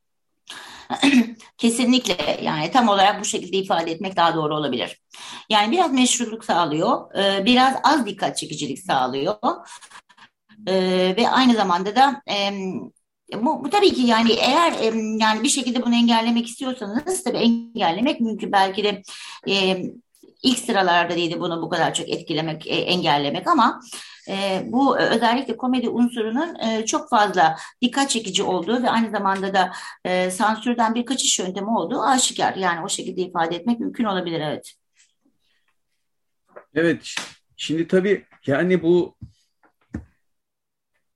Kesinlikle 1.58 2.40
yani 2.42 2.72
tam 2.72 2.90
olarak 2.90 3.22
bu 3.22 3.26
şekilde 3.26 3.58
ifade 3.58 3.92
etmek 3.92 4.16
daha 4.16 4.36
doğru 4.36 4.56
olabilir. 4.56 5.02
Yani 5.50 5.72
biraz 5.72 5.94
meşruluk 5.94 6.46
sağlıyor, 6.46 7.16
e, 7.16 7.46
biraz 7.46 7.76
az 7.84 8.06
dikkat 8.06 8.38
çekicilik 8.38 8.80
sağlıyor 8.80 9.36
e, 10.68 10.74
ve 11.18 11.30
aynı 11.30 11.54
zamanda 11.54 11.96
da 11.96 12.22
bu, 13.34 13.64
bu 13.64 13.70
tabii 13.70 13.94
ki 13.94 14.02
yani 14.02 14.32
eğer 14.32 14.94
yani 15.20 15.44
bir 15.44 15.50
şekilde 15.50 15.84
bunu 15.84 15.96
engellemek 15.96 16.48
istiyorsanız 16.48 17.24
tabii 17.24 17.38
engellemek 17.38 18.22
mümkün 18.22 18.52
belki 18.52 18.84
de 18.84 19.02
ilk 20.46 20.60
sıralarda 20.60 21.16
değildi 21.16 21.40
bunu 21.40 21.62
bu 21.62 21.70
kadar 21.70 21.94
çok 21.94 22.10
etkilemek, 22.10 22.68
e, 22.68 22.76
engellemek 22.76 23.48
ama 23.48 23.82
e, 24.30 24.64
bu 24.66 25.00
özellikle 25.00 25.58
komedi 25.58 25.90
unsurunun 25.90 26.56
e, 26.60 26.86
çok 26.86 27.10
fazla 27.10 27.56
dikkat 27.82 28.10
çekici 28.10 28.44
olduğu 28.44 28.84
ve 28.84 28.90
aynı 28.90 29.12
zamanda 29.12 29.54
da 29.54 29.72
e, 30.06 30.32
sansürden 30.32 30.96
bir 30.96 31.06
kaçış 31.06 31.40
yöntemi 31.40 31.70
olduğu 31.70 32.02
aşikar. 32.02 32.56
Yani 32.56 32.86
o 32.86 32.90
şekilde 32.90 33.22
ifade 33.22 33.56
etmek 33.56 33.80
mümkün 33.80 34.04
olabilir 34.04 34.42
evet. 34.42 34.74
Evet 36.76 37.16
şimdi 37.58 37.88
tabii 37.88 38.26
yani 38.48 38.84
bu 38.84 39.16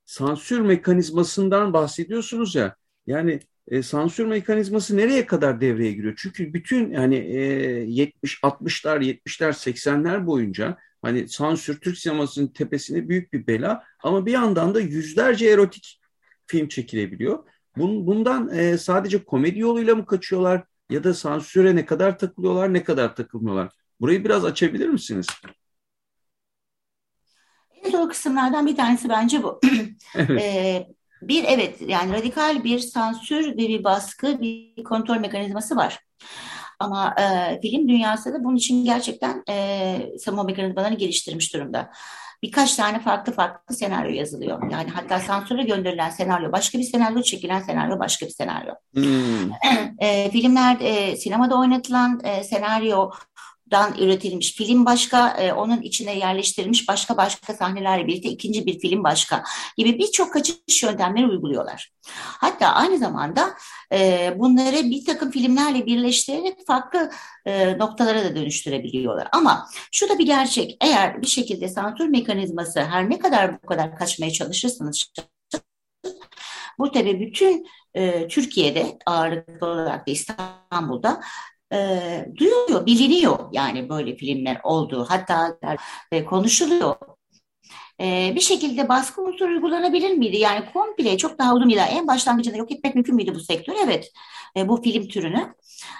sansür 0.09 0.59
mekanizmasından 0.59 1.73
bahsediyorsunuz 1.73 2.55
ya 2.55 2.75
yani 3.07 3.39
e, 3.67 3.83
sansür 3.83 4.25
mekanizması 4.25 4.97
nereye 4.97 5.25
kadar 5.25 5.61
devreye 5.61 5.93
giriyor? 5.93 6.13
Çünkü 6.17 6.53
bütün 6.53 6.91
yani 6.91 7.15
e, 7.15 7.41
70 7.87 8.39
60'lar 8.43 9.01
70'ler 9.01 9.53
80'ler 9.53 10.25
boyunca 10.25 10.77
hani 11.01 11.29
sansür 11.29 11.79
Türk 11.79 11.97
sinemasının 11.97 12.47
tepesine 12.47 13.09
büyük 13.09 13.33
bir 13.33 13.47
bela 13.47 13.83
ama 14.03 14.25
bir 14.25 14.31
yandan 14.31 14.75
da 14.75 14.79
yüzlerce 14.79 15.49
erotik 15.49 16.01
film 16.47 16.67
çekilebiliyor. 16.67 17.43
Bun, 17.77 18.07
bundan 18.07 18.49
e, 18.53 18.77
sadece 18.77 19.23
komedi 19.23 19.59
yoluyla 19.59 19.95
mı 19.95 20.05
kaçıyorlar 20.05 20.63
ya 20.89 21.03
da 21.03 21.13
sansüre 21.13 21.75
ne 21.75 21.85
kadar 21.85 22.19
takılıyorlar 22.19 22.73
ne 22.73 22.83
kadar 22.83 23.15
takılmıyorlar? 23.15 23.69
Burayı 24.01 24.25
biraz 24.25 24.45
açabilir 24.45 24.87
misiniz? 24.87 25.27
Zor 27.89 28.09
kısımlardan 28.09 28.67
bir 28.67 28.75
tanesi 28.75 29.09
bence 29.09 29.43
bu. 29.43 29.59
evet. 30.15 30.41
ee, 30.41 30.87
bir 31.21 31.43
evet 31.47 31.81
yani 31.81 32.13
radikal 32.13 32.63
bir 32.63 32.79
sansür 32.79 33.47
ve 33.47 33.57
bir 33.57 33.83
baskı, 33.83 34.41
bir 34.41 34.83
kontrol 34.83 35.17
mekanizması 35.17 35.75
var. 35.75 35.99
Ama 36.79 37.15
e, 37.19 37.59
film 37.61 37.89
dünyası 37.89 38.33
da 38.33 38.43
bunun 38.43 38.55
için 38.55 38.85
gerçekten 38.85 39.43
e, 39.49 39.97
savunma 40.19 40.43
mekanizmalarını 40.43 40.97
geliştirmiş 40.97 41.53
durumda. 41.53 41.91
Birkaç 42.43 42.75
tane 42.75 42.99
farklı 42.99 43.33
farklı 43.33 43.75
senaryo 43.75 44.11
yazılıyor. 44.11 44.71
Yani 44.71 44.89
hatta 44.89 45.19
sansüre 45.19 45.63
gönderilen 45.63 46.09
senaryo 46.09 46.51
başka 46.51 46.77
bir 46.77 46.83
senaryo, 46.83 47.21
çekilen 47.21 47.61
senaryo 47.61 47.99
başka 47.99 48.25
bir 48.25 48.31
senaryo. 48.31 48.73
Hmm. 48.93 49.51
E, 49.99 50.31
filmler, 50.31 50.77
e, 50.81 51.17
sinemada 51.17 51.59
oynatılan 51.59 52.21
e, 52.23 52.43
senaryo 52.43 53.11
dan 53.71 53.95
üretilmiş 53.97 54.53
film 54.53 54.85
başka, 54.85 55.29
e, 55.29 55.53
onun 55.53 55.81
içine 55.81 56.17
yerleştirilmiş 56.17 56.87
başka 56.87 57.17
başka 57.17 57.53
sahnelerle 57.53 58.07
birlikte 58.07 58.29
ikinci 58.29 58.65
bir 58.65 58.79
film 58.79 59.03
başka 59.03 59.43
gibi 59.77 59.99
birçok 59.99 60.33
kaçış 60.33 60.83
yöntemleri 60.83 61.27
uyguluyorlar. 61.27 61.91
Hatta 62.13 62.67
aynı 62.67 62.97
zamanda 62.97 63.53
e, 63.93 64.33
bunları 64.39 64.83
bir 64.83 65.05
takım 65.05 65.31
filmlerle 65.31 65.85
birleştirerek 65.85 66.67
farklı 66.67 67.11
e, 67.45 67.77
noktalara 67.77 68.23
da 68.23 68.35
dönüştürebiliyorlar. 68.35 69.27
Ama 69.31 69.67
şu 69.91 70.09
da 70.09 70.19
bir 70.19 70.25
gerçek, 70.25 70.77
eğer 70.81 71.21
bir 71.21 71.27
şekilde 71.27 71.67
sansür 71.67 72.07
mekanizması 72.07 72.79
her 72.79 73.09
ne 73.09 73.19
kadar 73.19 73.63
bu 73.63 73.67
kadar 73.67 73.95
kaçmaya 73.95 74.31
çalışırsanız 74.31 75.03
bu 76.79 76.91
tabii 76.91 77.19
bütün 77.19 77.67
e, 77.93 78.27
Türkiye'de 78.27 78.97
ağırlıklı 79.05 79.67
olarak 79.67 80.07
da 80.07 80.11
İstanbul'da 80.11 81.21
e, 81.73 82.25
duyuluyor, 82.37 82.85
biliniyor 82.85 83.39
yani 83.51 83.89
böyle 83.89 84.15
filmler 84.15 84.61
olduğu. 84.63 85.05
Hatta 85.09 85.57
e, 86.11 86.25
konuşuluyor. 86.25 86.95
E, 88.01 88.31
bir 88.35 88.41
şekilde 88.41 88.89
baskı 88.89 89.21
unsuru 89.21 89.49
uygulanabilir 89.49 90.11
miydi? 90.11 90.37
Yani 90.37 90.65
komple 90.73 91.17
çok 91.17 91.39
daha 91.39 91.55
uzun 91.55 91.69
yıllar 91.69 91.89
en 91.91 92.07
başlangıcında 92.07 92.57
yok 92.57 92.71
etmek 92.71 92.95
mümkün 92.95 93.15
müydü 93.15 93.35
bu 93.35 93.39
sektör? 93.39 93.73
Evet, 93.83 94.11
e, 94.57 94.67
bu 94.69 94.81
film 94.81 95.07
türünü. 95.07 95.53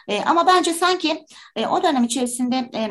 E, 0.08 0.22
ama 0.22 0.48
bence 0.48 0.74
sanki 0.74 1.26
e, 1.56 1.68
o 1.68 1.84
dönem 1.84 2.04
içerisinde... 2.04 2.56
E, 2.56 2.90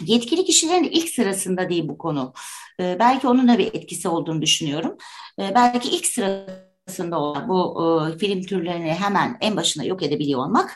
Yetkili 0.00 0.44
kişilerin 0.44 0.84
ilk 0.84 1.08
sırasında 1.08 1.68
değil 1.68 1.88
bu 1.88 1.98
konu. 1.98 2.32
Ee, 2.80 2.96
belki 2.98 3.28
onun 3.28 3.48
da 3.48 3.58
bir 3.58 3.66
etkisi 3.66 4.08
olduğunu 4.08 4.42
düşünüyorum. 4.42 4.96
Ee, 5.38 5.52
belki 5.54 5.88
ilk 5.88 6.06
sırasında 6.06 6.69
arasında 6.90 7.18
olan 7.18 7.48
bu 7.48 7.82
e, 8.14 8.18
film 8.18 8.42
türlerini 8.42 8.94
hemen 8.94 9.36
en 9.40 9.56
başına 9.56 9.84
yok 9.84 10.02
edebiliyor 10.02 10.40
olmak 10.40 10.70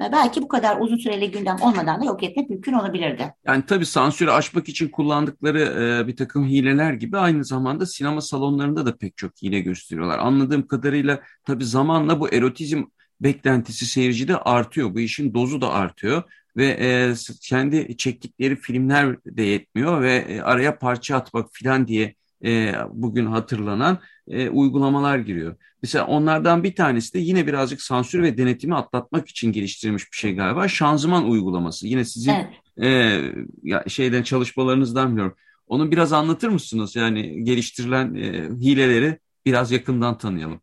e, 0.00 0.12
belki 0.12 0.42
bu 0.42 0.48
kadar 0.48 0.80
uzun 0.80 0.96
süreli 0.96 1.30
gündem 1.30 1.56
olmadan 1.60 2.00
da 2.00 2.04
yok 2.04 2.22
etmek 2.22 2.50
mümkün 2.50 2.72
olabilirdi. 2.72 3.34
Yani 3.46 3.64
tabii 3.66 3.86
sansürü 3.86 4.30
aşmak 4.30 4.68
için 4.68 4.88
kullandıkları 4.88 5.60
e, 5.60 6.06
bir 6.06 6.16
takım 6.16 6.46
hileler 6.46 6.92
gibi 6.92 7.18
aynı 7.18 7.44
zamanda 7.44 7.86
sinema 7.86 8.20
salonlarında 8.20 8.86
da 8.86 8.96
pek 8.96 9.16
çok 9.16 9.42
hile 9.42 9.60
gösteriyorlar. 9.60 10.18
Anladığım 10.18 10.66
kadarıyla 10.66 11.20
tabii 11.44 11.64
zamanla 11.64 12.20
bu 12.20 12.28
erotizm 12.28 12.82
beklentisi 13.20 13.86
seyircide 13.86 14.36
artıyor. 14.36 14.94
Bu 14.94 15.00
işin 15.00 15.34
dozu 15.34 15.60
da 15.60 15.72
artıyor 15.72 16.22
ve 16.56 16.66
e, 16.66 17.14
kendi 17.40 17.96
çektikleri 17.96 18.56
filmler 18.56 19.16
de 19.24 19.42
yetmiyor 19.42 20.02
ve 20.02 20.14
e, 20.14 20.40
araya 20.40 20.78
parça 20.78 21.16
atmak 21.16 21.48
filan 21.52 21.88
diye 21.88 22.14
e, 22.44 22.74
bugün 22.90 23.26
hatırlanan 23.26 23.98
e, 24.28 24.48
uygulamalar 24.48 25.18
giriyor. 25.18 25.56
Mesela 25.82 26.06
onlardan 26.06 26.64
bir 26.64 26.74
tanesi 26.74 27.14
de 27.14 27.18
yine 27.18 27.46
birazcık 27.46 27.82
sansür 27.82 28.22
ve 28.22 28.38
denetimi 28.38 28.74
atlatmak 28.74 29.28
için 29.28 29.52
geliştirilmiş 29.52 30.12
bir 30.12 30.16
şey 30.16 30.34
galiba. 30.34 30.68
Şanzıman 30.68 31.30
uygulaması. 31.30 31.86
Yine 31.86 32.04
sizin 32.04 32.32
evet. 32.32 33.84
e, 33.86 33.90
şeyden 33.90 34.22
çalışmalarınızdan 34.22 35.12
biliyorum. 35.12 35.36
Onu 35.66 35.90
biraz 35.90 36.12
anlatır 36.12 36.48
mısınız? 36.48 36.96
Yani 36.96 37.44
geliştirilen 37.44 38.14
e, 38.14 38.48
hileleri 38.60 39.18
biraz 39.46 39.72
yakından 39.72 40.18
tanıyalım. 40.18 40.60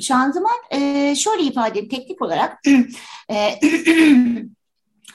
Şanzıman 0.00 0.56
e, 0.70 1.14
şöyle 1.16 1.42
ifade 1.42 1.70
edeyim 1.70 1.88
teknik 1.88 2.22
olarak 2.22 2.62
e, 3.30 3.60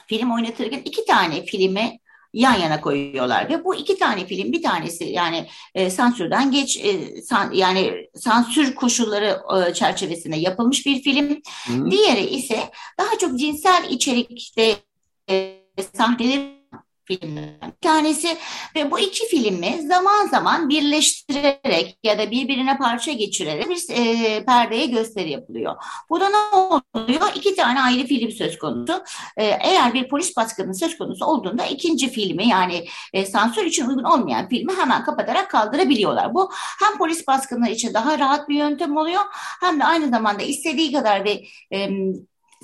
film 0.06 0.30
oynatırken 0.30 0.80
iki 0.84 1.04
tane 1.04 1.44
filmi 1.44 1.98
yan 2.32 2.54
yana 2.54 2.80
koyuyorlar 2.80 3.48
ve 3.48 3.64
bu 3.64 3.74
iki 3.74 3.98
tane 3.98 4.26
film 4.26 4.52
bir 4.52 4.62
tanesi 4.62 5.04
yani 5.04 5.46
e, 5.74 5.90
sansürden 5.90 6.50
geç 6.50 6.76
e, 6.76 7.22
san, 7.22 7.52
yani 7.52 8.08
sansür 8.14 8.74
koşulları 8.74 9.40
e, 9.68 9.74
çerçevesinde 9.74 10.36
yapılmış 10.36 10.86
bir 10.86 11.02
film. 11.02 11.42
Hı. 11.66 11.90
Diğeri 11.90 12.26
ise 12.26 12.70
daha 12.98 13.18
çok 13.18 13.38
cinsel 13.38 13.86
içerikte 13.90 14.76
e, 15.30 15.54
sahneleri 15.96 16.57
filmlerden 17.08 17.72
bir 17.82 17.88
tanesi 17.88 18.36
ve 18.76 18.90
bu 18.90 18.98
iki 18.98 19.26
filmi 19.26 19.82
zaman 19.82 20.26
zaman 20.26 20.68
birleştirerek 20.68 21.98
ya 22.02 22.18
da 22.18 22.30
birbirine 22.30 22.78
parça 22.78 23.12
geçirerek 23.12 23.68
bir 23.68 23.84
e, 23.90 24.44
perdeye 24.44 24.86
gösteri 24.86 25.30
yapılıyor. 25.30 25.74
Bu 26.10 26.20
da 26.20 26.28
ne 26.28 26.56
oluyor? 26.56 27.32
İki 27.34 27.56
tane 27.56 27.80
ayrı 27.80 28.06
film 28.06 28.30
söz 28.30 28.58
konusu. 28.58 29.02
E, 29.36 29.44
eğer 29.44 29.94
bir 29.94 30.08
polis 30.08 30.36
baskını 30.36 30.74
söz 30.74 30.98
konusu 30.98 31.24
olduğunda 31.24 31.66
ikinci 31.66 32.10
filmi 32.10 32.48
yani 32.48 32.84
e, 33.12 33.26
sansür 33.26 33.64
için 33.64 33.86
uygun 33.86 34.04
olmayan 34.04 34.48
filmi 34.48 34.72
hemen 34.76 35.04
kapatarak 35.04 35.50
kaldırabiliyorlar. 35.50 36.34
Bu 36.34 36.50
hem 36.84 36.98
polis 36.98 37.26
baskınları 37.26 37.70
için 37.70 37.94
daha 37.94 38.18
rahat 38.18 38.48
bir 38.48 38.56
yöntem 38.56 38.96
oluyor 38.96 39.22
hem 39.60 39.80
de 39.80 39.84
aynı 39.84 40.08
zamanda 40.08 40.42
istediği 40.42 40.92
kadar 40.92 41.24
ve 41.24 41.44
e, 41.72 41.88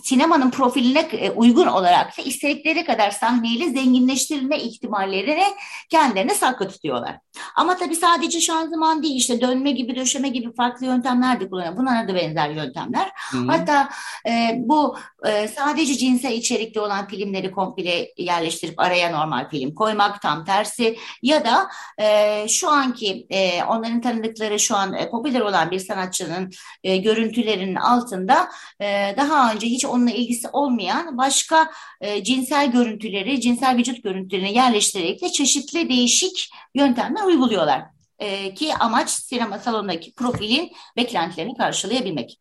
sinemanın 0.02 0.50
profiline 0.50 1.00
e, 1.00 1.30
uygun 1.30 1.66
olarak 1.66 2.18
da 2.18 2.22
istedikleri 2.22 2.85
kadar 2.85 3.11
sahneyle 3.11 3.70
zenginleştirilme 3.70 4.59
ihtimallerini 4.59 5.44
kendilerine 5.90 6.35
saklı 6.35 6.68
tutuyorlar. 6.68 7.24
Ama 7.57 7.77
tabii 7.77 7.97
sadece 7.97 8.40
şanzıman 8.40 9.03
değil 9.03 9.16
işte 9.16 9.40
dönme 9.40 9.70
gibi 9.70 9.97
döşeme 9.97 10.29
gibi 10.29 10.55
farklı 10.55 10.87
yöntemler 10.87 11.40
de 11.40 11.49
kullanıyor. 11.51 11.77
Bunlara 11.77 12.09
da 12.09 12.14
benzer 12.14 12.51
yöntemler. 12.51 13.11
Hı-hı. 13.31 13.47
Hatta 13.47 13.88
e, 14.29 14.55
bu 14.59 14.97
e, 15.27 15.49
sadece 15.49 15.94
cinsel 15.94 16.33
içerikli 16.33 16.81
olan 16.81 17.09
filmleri 17.09 17.51
komple 17.51 18.12
yerleştirip 18.18 18.81
araya 18.81 19.11
normal 19.20 19.49
film 19.49 19.75
koymak 19.75 20.23
tam 20.23 20.44
tersi 20.44 20.97
ya 21.23 21.44
da 21.44 21.68
e, 21.99 22.49
şu 22.49 22.70
anki 22.70 23.27
e, 23.31 23.64
onların 23.64 24.01
tanıdıkları 24.01 24.59
şu 24.61 24.77
an 24.77 24.94
e, 24.94 25.11
popüler 25.11 25.40
olan 25.40 25.70
bir 25.70 25.79
sanatçının 25.79 26.51
e, 26.85 26.97
görüntülerinin 26.97 27.75
altında 27.75 28.49
e, 28.81 29.14
daha 29.16 29.53
önce 29.53 29.66
hiç 29.66 29.85
onunla 29.85 30.11
ilgisi 30.11 30.49
olmayan 30.49 31.18
başka 31.18 31.70
e, 32.01 32.25
cinsel 32.25 32.73
görüntüleri, 32.73 33.40
cinsel 33.40 33.77
vücut 33.77 34.03
görüntülerini 34.03 34.55
yerleştirerek 34.55 35.23
de 35.23 35.33
çeşitli 35.33 35.88
değişik 35.88 36.51
yöntemler 36.75 37.24
uyguluyorlar. 37.27 37.83
E, 38.19 38.55
ki 38.55 38.75
amaç 38.75 39.11
sinema 39.11 39.59
salonundaki 39.59 40.15
profilin 40.15 40.73
beklentilerini 40.97 41.57
karşılayabilmek. 41.57 42.41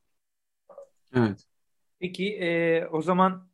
Evet. 1.16 1.44
Peki 2.00 2.36
e, 2.36 2.86
o 2.88 3.02
zaman 3.02 3.48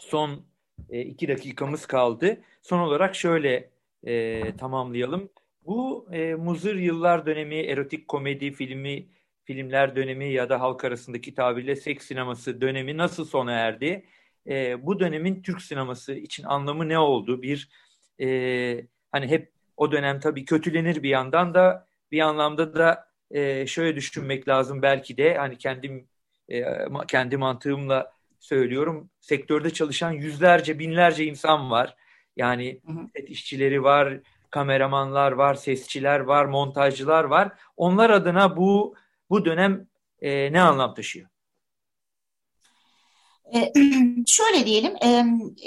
son 0.00 0.46
e, 0.90 1.00
iki 1.00 1.28
dakikamız 1.28 1.86
kaldı. 1.86 2.40
Son 2.62 2.78
olarak 2.78 3.14
şöyle 3.14 3.70
e, 4.04 4.42
tamamlayalım. 4.56 5.30
Bu 5.66 6.08
e, 6.12 6.34
muzır 6.34 6.76
yıllar 6.76 7.26
dönemi, 7.26 7.56
erotik 7.56 8.08
komedi 8.08 8.52
filmi 8.52 9.08
filmler 9.44 9.96
dönemi 9.96 10.32
ya 10.32 10.48
da 10.48 10.60
halk 10.60 10.84
arasındaki 10.84 11.34
tabirle 11.34 11.76
seks 11.76 12.06
sineması 12.06 12.60
dönemi 12.60 12.96
nasıl 12.96 13.24
sona 13.24 13.52
erdi? 13.52 14.06
E, 14.46 14.86
bu 14.86 15.00
dönemin 15.00 15.42
Türk 15.42 15.62
sineması 15.62 16.14
için 16.14 16.44
anlamı 16.44 16.88
ne 16.88 16.98
oldu? 16.98 17.42
Bir 17.42 17.68
e, 18.20 18.86
hani 19.12 19.26
hep 19.26 19.52
o 19.80 19.92
dönem 19.92 20.20
tabii 20.20 20.44
kötülenir 20.44 21.02
bir 21.02 21.08
yandan 21.08 21.54
da 21.54 21.86
bir 22.12 22.20
anlamda 22.20 22.74
da 22.74 23.08
e, 23.30 23.66
şöyle 23.66 23.96
düşünmek 23.96 24.48
lazım 24.48 24.82
belki 24.82 25.16
de 25.16 25.34
hani 25.38 25.58
kendim 25.58 26.08
e, 26.48 26.64
kendi 27.08 27.36
mantığımla 27.36 28.12
söylüyorum 28.40 29.10
sektörde 29.20 29.70
çalışan 29.70 30.12
yüzlerce 30.12 30.78
binlerce 30.78 31.24
insan 31.24 31.70
var. 31.70 31.96
Yani 32.36 32.80
set 33.16 33.30
işçileri 33.30 33.82
var, 33.82 34.20
kameramanlar 34.50 35.32
var, 35.32 35.54
sesçiler 35.54 36.20
var, 36.20 36.44
montajcılar 36.44 37.24
var. 37.24 37.52
Onlar 37.76 38.10
adına 38.10 38.56
bu 38.56 38.94
bu 39.30 39.44
dönem 39.44 39.86
e, 40.22 40.52
ne 40.52 40.60
anlam 40.62 40.94
taşıyor? 40.94 41.29
E, 43.54 43.72
şöyle 44.26 44.66
diyelim, 44.66 44.92
e, 45.02 45.24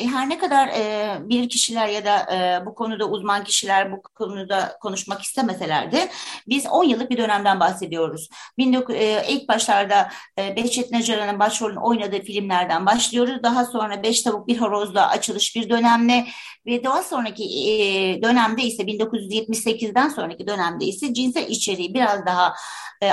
her 0.08 0.30
ne 0.30 0.38
kadar 0.38 0.68
e, 0.68 1.18
bir 1.30 1.50
kişiler 1.50 1.88
ya 1.88 2.06
da 2.06 2.36
e, 2.36 2.66
bu 2.66 2.76
konuda 2.76 3.10
uzman 3.10 3.44
kişiler 3.44 3.92
bu 3.92 4.02
konuda 4.02 4.78
konuşmak 4.82 5.22
istemeseler 5.22 5.92
de 5.92 6.10
biz 6.48 6.66
10 6.68 6.84
yıllık 6.84 7.10
bir 7.10 7.18
dönemden 7.18 7.60
bahsediyoruz. 7.60 8.30
19, 8.60 8.96
e, 8.96 9.46
başlarda 9.48 10.10
Behçet 10.38 10.92
Necaran'ın 10.92 11.40
başrolünü 11.40 11.80
oynadığı 11.80 12.22
filmlerden 12.22 12.86
başlıyoruz. 12.86 13.44
Daha 13.44 13.66
sonra 13.66 14.04
Beş 14.04 14.22
Tavuk 14.22 14.48
Bir 14.48 14.58
Horoz'da 14.58 15.10
açılış 15.10 15.56
bir 15.56 15.70
dönemle 15.70 16.26
ve 16.66 16.84
daha 16.84 17.04
sonraki 17.04 17.44
e, 17.44 18.22
dönemde 18.22 18.64
ise 18.64 18.84
1978'den 18.84 20.10
sonraki 20.10 20.48
dönemde 20.48 20.86
ise 20.86 21.14
cinsel 21.14 21.48
içeriği 21.48 21.94
biraz 21.94 22.26
daha 22.26 22.54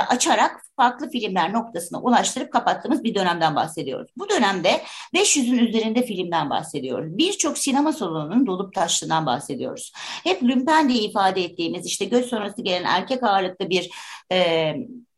açarak 0.09 0.61
farklı 0.75 1.09
filmler 1.09 1.53
noktasına 1.53 2.01
ulaştırıp 2.01 2.53
kapattığımız 2.53 3.03
bir 3.03 3.15
dönemden 3.15 3.55
bahsediyoruz. 3.55 4.11
Bu 4.17 4.29
dönemde 4.29 4.81
500'ün 5.15 5.57
üzerinde 5.57 6.03
filmden 6.03 6.49
bahsediyoruz. 6.49 7.17
Birçok 7.17 7.57
sinema 7.57 7.93
salonunun 7.93 8.47
dolup 8.47 8.73
taştığından 8.73 9.25
bahsediyoruz. 9.25 9.91
Hep 10.23 10.43
lümpen 10.43 10.89
diye 10.89 11.03
ifade 11.03 11.43
ettiğimiz 11.43 11.85
işte 11.85 12.05
göz 12.05 12.25
sonrası 12.25 12.61
gelen 12.61 12.83
erkek 12.83 13.23
ağırlıklı 13.23 13.69
bir 13.69 13.89
e, 14.31 14.73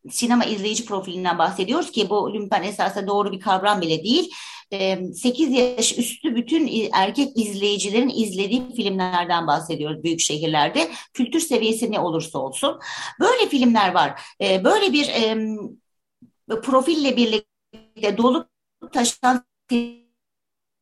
sinema 0.09 0.45
izleyici 0.45 0.85
profilinden 0.85 1.37
bahsediyoruz 1.37 1.91
ki 1.91 2.09
bu 2.09 2.33
lümpen 2.33 2.63
esasında 2.63 3.07
doğru 3.07 3.31
bir 3.31 3.39
kavram 3.39 3.81
bile 3.81 4.03
değil. 4.03 4.31
8 5.13 5.51
yaş 5.51 5.97
üstü 5.97 6.35
bütün 6.35 6.89
erkek 6.93 7.37
izleyicilerin 7.37 8.09
izlediği 8.09 8.75
filmlerden 8.75 9.47
bahsediyoruz 9.47 10.03
büyük 10.03 10.19
şehirlerde. 10.19 10.91
Kültür 11.13 11.39
seviyesi 11.39 11.91
ne 11.91 11.99
olursa 11.99 12.39
olsun. 12.39 12.79
Böyle 13.19 13.49
filmler 13.49 13.93
var. 13.93 14.21
Böyle 14.41 14.93
bir 14.93 15.11
profille 16.61 17.17
birlikte 17.17 18.17
dolup 18.17 18.47
taşan 18.93 19.45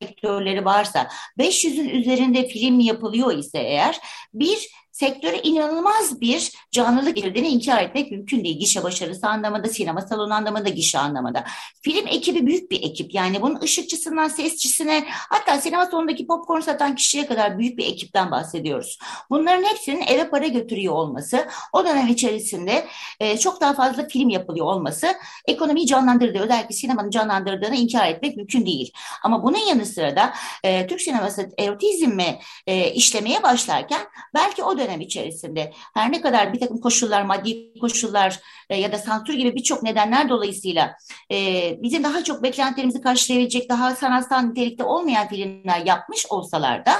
sektörleri 0.01 0.65
varsa 0.65 1.09
500'ün 1.39 1.89
üzerinde 1.89 2.47
film 2.47 2.79
yapılıyor 2.79 3.37
ise 3.37 3.59
eğer 3.59 3.99
bir 4.33 4.69
sektöre 5.01 5.41
inanılmaz 5.41 6.21
bir 6.21 6.51
canlılık 6.71 7.15
getirdiğini 7.15 7.47
inkar 7.47 7.83
etmek 7.83 8.11
mümkün 8.11 8.43
değil. 8.43 8.59
Gişe 8.59 8.83
başarısı 8.83 9.27
anlamında, 9.27 9.67
sinema 9.67 10.01
salonu 10.01 10.33
anlamında, 10.33 10.69
gişe 10.69 10.99
anlamında. 10.99 11.43
Film 11.81 12.07
ekibi 12.07 12.45
büyük 12.45 12.71
bir 12.71 12.83
ekip. 12.83 13.13
Yani 13.13 13.41
bunun 13.41 13.61
ışıkçısından 13.61 14.27
sesçisine 14.27 15.03
hatta 15.07 15.61
sinema 15.61 15.85
salonundaki 15.85 16.27
popcorn 16.27 16.61
satan 16.61 16.95
kişiye 16.95 17.25
kadar 17.25 17.59
büyük 17.59 17.77
bir 17.77 17.85
ekipten 17.85 18.31
bahsediyoruz. 18.31 18.99
Bunların 19.29 19.63
hepsinin 19.63 20.01
eve 20.07 20.29
para 20.29 20.47
götürüyor 20.47 20.93
olması, 20.93 21.47
o 21.73 21.85
dönem 21.85 22.07
içerisinde 22.07 22.87
e, 23.19 23.37
çok 23.37 23.61
daha 23.61 23.73
fazla 23.73 24.07
film 24.07 24.29
yapılıyor 24.29 24.65
olması 24.65 25.07
ekonomiyi 25.47 25.87
canlandırdı. 25.87 26.39
Özellikle 26.39 26.75
sinemanın 26.75 27.09
canlandırdığını 27.09 27.75
inkar 27.75 28.07
etmek 28.07 28.37
mümkün 28.37 28.65
değil. 28.65 28.93
Ama 29.23 29.43
bunun 29.43 29.67
yanı 29.69 29.85
sıra 29.85 30.15
da 30.15 30.33
e, 30.63 30.87
Türk 30.87 31.01
sineması 31.01 31.49
erotizmi 31.57 32.39
e, 32.67 32.91
işlemeye 32.91 33.43
başlarken 33.43 34.01
belki 34.33 34.63
o 34.63 34.77
dönem 34.77 34.90
içerisinde. 34.99 35.73
Her 35.93 36.11
ne 36.11 36.21
kadar 36.21 36.53
bir 36.53 36.59
takım 36.59 36.81
koşullar, 36.81 37.21
maddi 37.21 37.79
koşullar 37.79 38.39
e, 38.69 38.77
ya 38.77 38.91
da 38.91 38.97
sansür 38.97 39.33
gibi 39.33 39.55
birçok 39.55 39.83
nedenler 39.83 40.29
dolayısıyla 40.29 40.95
e, 41.31 41.37
bizim 41.81 42.03
daha 42.03 42.23
çok 42.23 42.43
beklentilerimizi 42.43 43.01
karşılayabilecek 43.01 43.69
daha 43.69 43.95
sanatsal 43.95 44.41
nitelikte 44.41 44.83
olmayan 44.83 45.27
filmler 45.27 45.85
yapmış 45.85 46.25
olsalar 46.29 46.85
da 46.85 46.93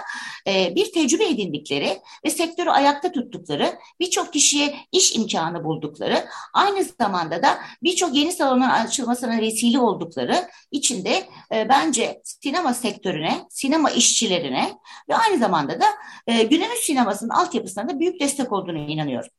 e, 0.47 0.75
bir 0.75 0.91
tecrübe 0.91 1.25
edindikleri 1.25 1.97
ve 2.25 2.29
sektörü 2.29 2.69
ayakta 2.69 3.11
tuttukları, 3.11 3.73
birçok 3.99 4.33
kişiye 4.33 4.75
iş 4.91 5.15
imkanı 5.15 5.63
buldukları, 5.63 6.25
aynı 6.53 6.83
zamanda 6.83 7.43
da 7.43 7.57
birçok 7.83 8.15
yeni 8.15 8.31
salonun 8.31 8.61
açılmasına 8.61 9.41
vesile 9.41 9.79
oldukları 9.79 10.47
içinde 10.71 11.23
e, 11.53 11.69
bence 11.69 12.21
sinema 12.23 12.73
sektörüne, 12.73 13.41
sinema 13.49 13.89
işçilerine 13.91 14.71
ve 15.09 15.15
aynı 15.15 15.37
zamanda 15.37 15.81
da 15.81 15.85
e, 16.27 16.43
günümüz 16.43 16.79
sinemasının 16.79 17.29
altyapısı 17.29 17.80
açısından 17.81 17.95
da 17.95 17.99
büyük 17.99 18.19
destek 18.19 18.51
olduğunu 18.51 18.77
inanıyorum. 18.77 19.29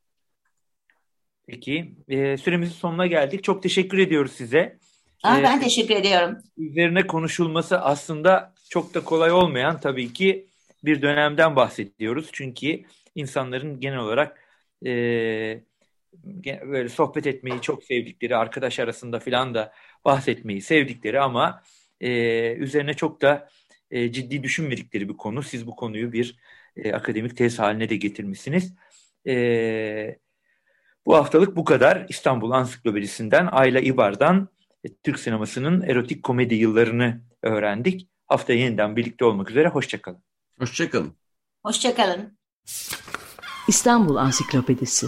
Peki. 1.47 1.95
E, 2.07 2.37
süremizin 2.37 2.73
sonuna 2.73 3.07
geldik. 3.07 3.43
Çok 3.43 3.63
teşekkür 3.63 3.97
ediyoruz 3.97 4.31
size. 4.31 4.77
Aa, 5.23 5.43
ben 5.43 5.57
ee, 5.57 5.63
teşekkür 5.63 5.95
ediyorum. 5.95 6.37
Üzerine 6.57 7.07
konuşulması 7.07 7.81
aslında 7.81 8.53
çok 8.69 8.93
da 8.93 9.03
kolay 9.03 9.31
olmayan 9.31 9.79
tabii 9.79 10.13
ki 10.13 10.47
bir 10.83 11.01
dönemden 11.01 11.55
bahsediyoruz. 11.55 12.29
Çünkü 12.31 12.83
insanların 13.15 13.79
genel 13.79 13.99
olarak 13.99 14.39
e, 14.85 14.91
böyle 16.43 16.89
sohbet 16.89 17.27
etmeyi 17.27 17.61
çok 17.61 17.83
sevdikleri, 17.83 18.35
arkadaş 18.35 18.79
arasında 18.79 19.19
filan 19.19 19.53
da 19.53 19.73
bahsetmeyi 20.05 20.61
sevdikleri 20.61 21.19
ama 21.19 21.63
e, 22.01 22.09
üzerine 22.53 22.93
çok 22.93 23.21
da 23.21 23.49
e, 23.91 24.11
ciddi 24.11 24.43
düşünmedikleri 24.43 25.09
bir 25.09 25.17
konu. 25.17 25.43
Siz 25.43 25.67
bu 25.67 25.75
konuyu 25.75 26.11
bir 26.11 26.35
e, 26.75 26.93
akademik 26.93 27.37
tez 27.37 27.59
haline 27.59 27.89
de 27.89 27.95
getirmişsiniz. 27.95 28.73
E, 29.27 30.17
bu 31.05 31.15
haftalık 31.15 31.55
bu 31.55 31.63
kadar. 31.63 32.05
İstanbul 32.09 32.51
Ansiklopedisinden 32.51 33.49
Ayla 33.51 33.79
İbar'dan 33.79 34.49
e, 34.83 34.93
Türk 34.93 35.19
sinemasının 35.19 35.81
erotik 35.81 36.23
komedi 36.23 36.55
yıllarını 36.55 37.21
öğrendik. 37.41 38.07
Haftaya 38.27 38.59
yeniden 38.59 38.95
birlikte 38.95 39.25
olmak 39.25 39.49
üzere. 39.49 39.67
Hoşçakalın. 39.67 40.23
Hoşçakalın. 40.59 41.15
Hoşçakalın. 41.63 42.37
İstanbul 43.67 44.15
Ansiklopedisi 44.15 45.07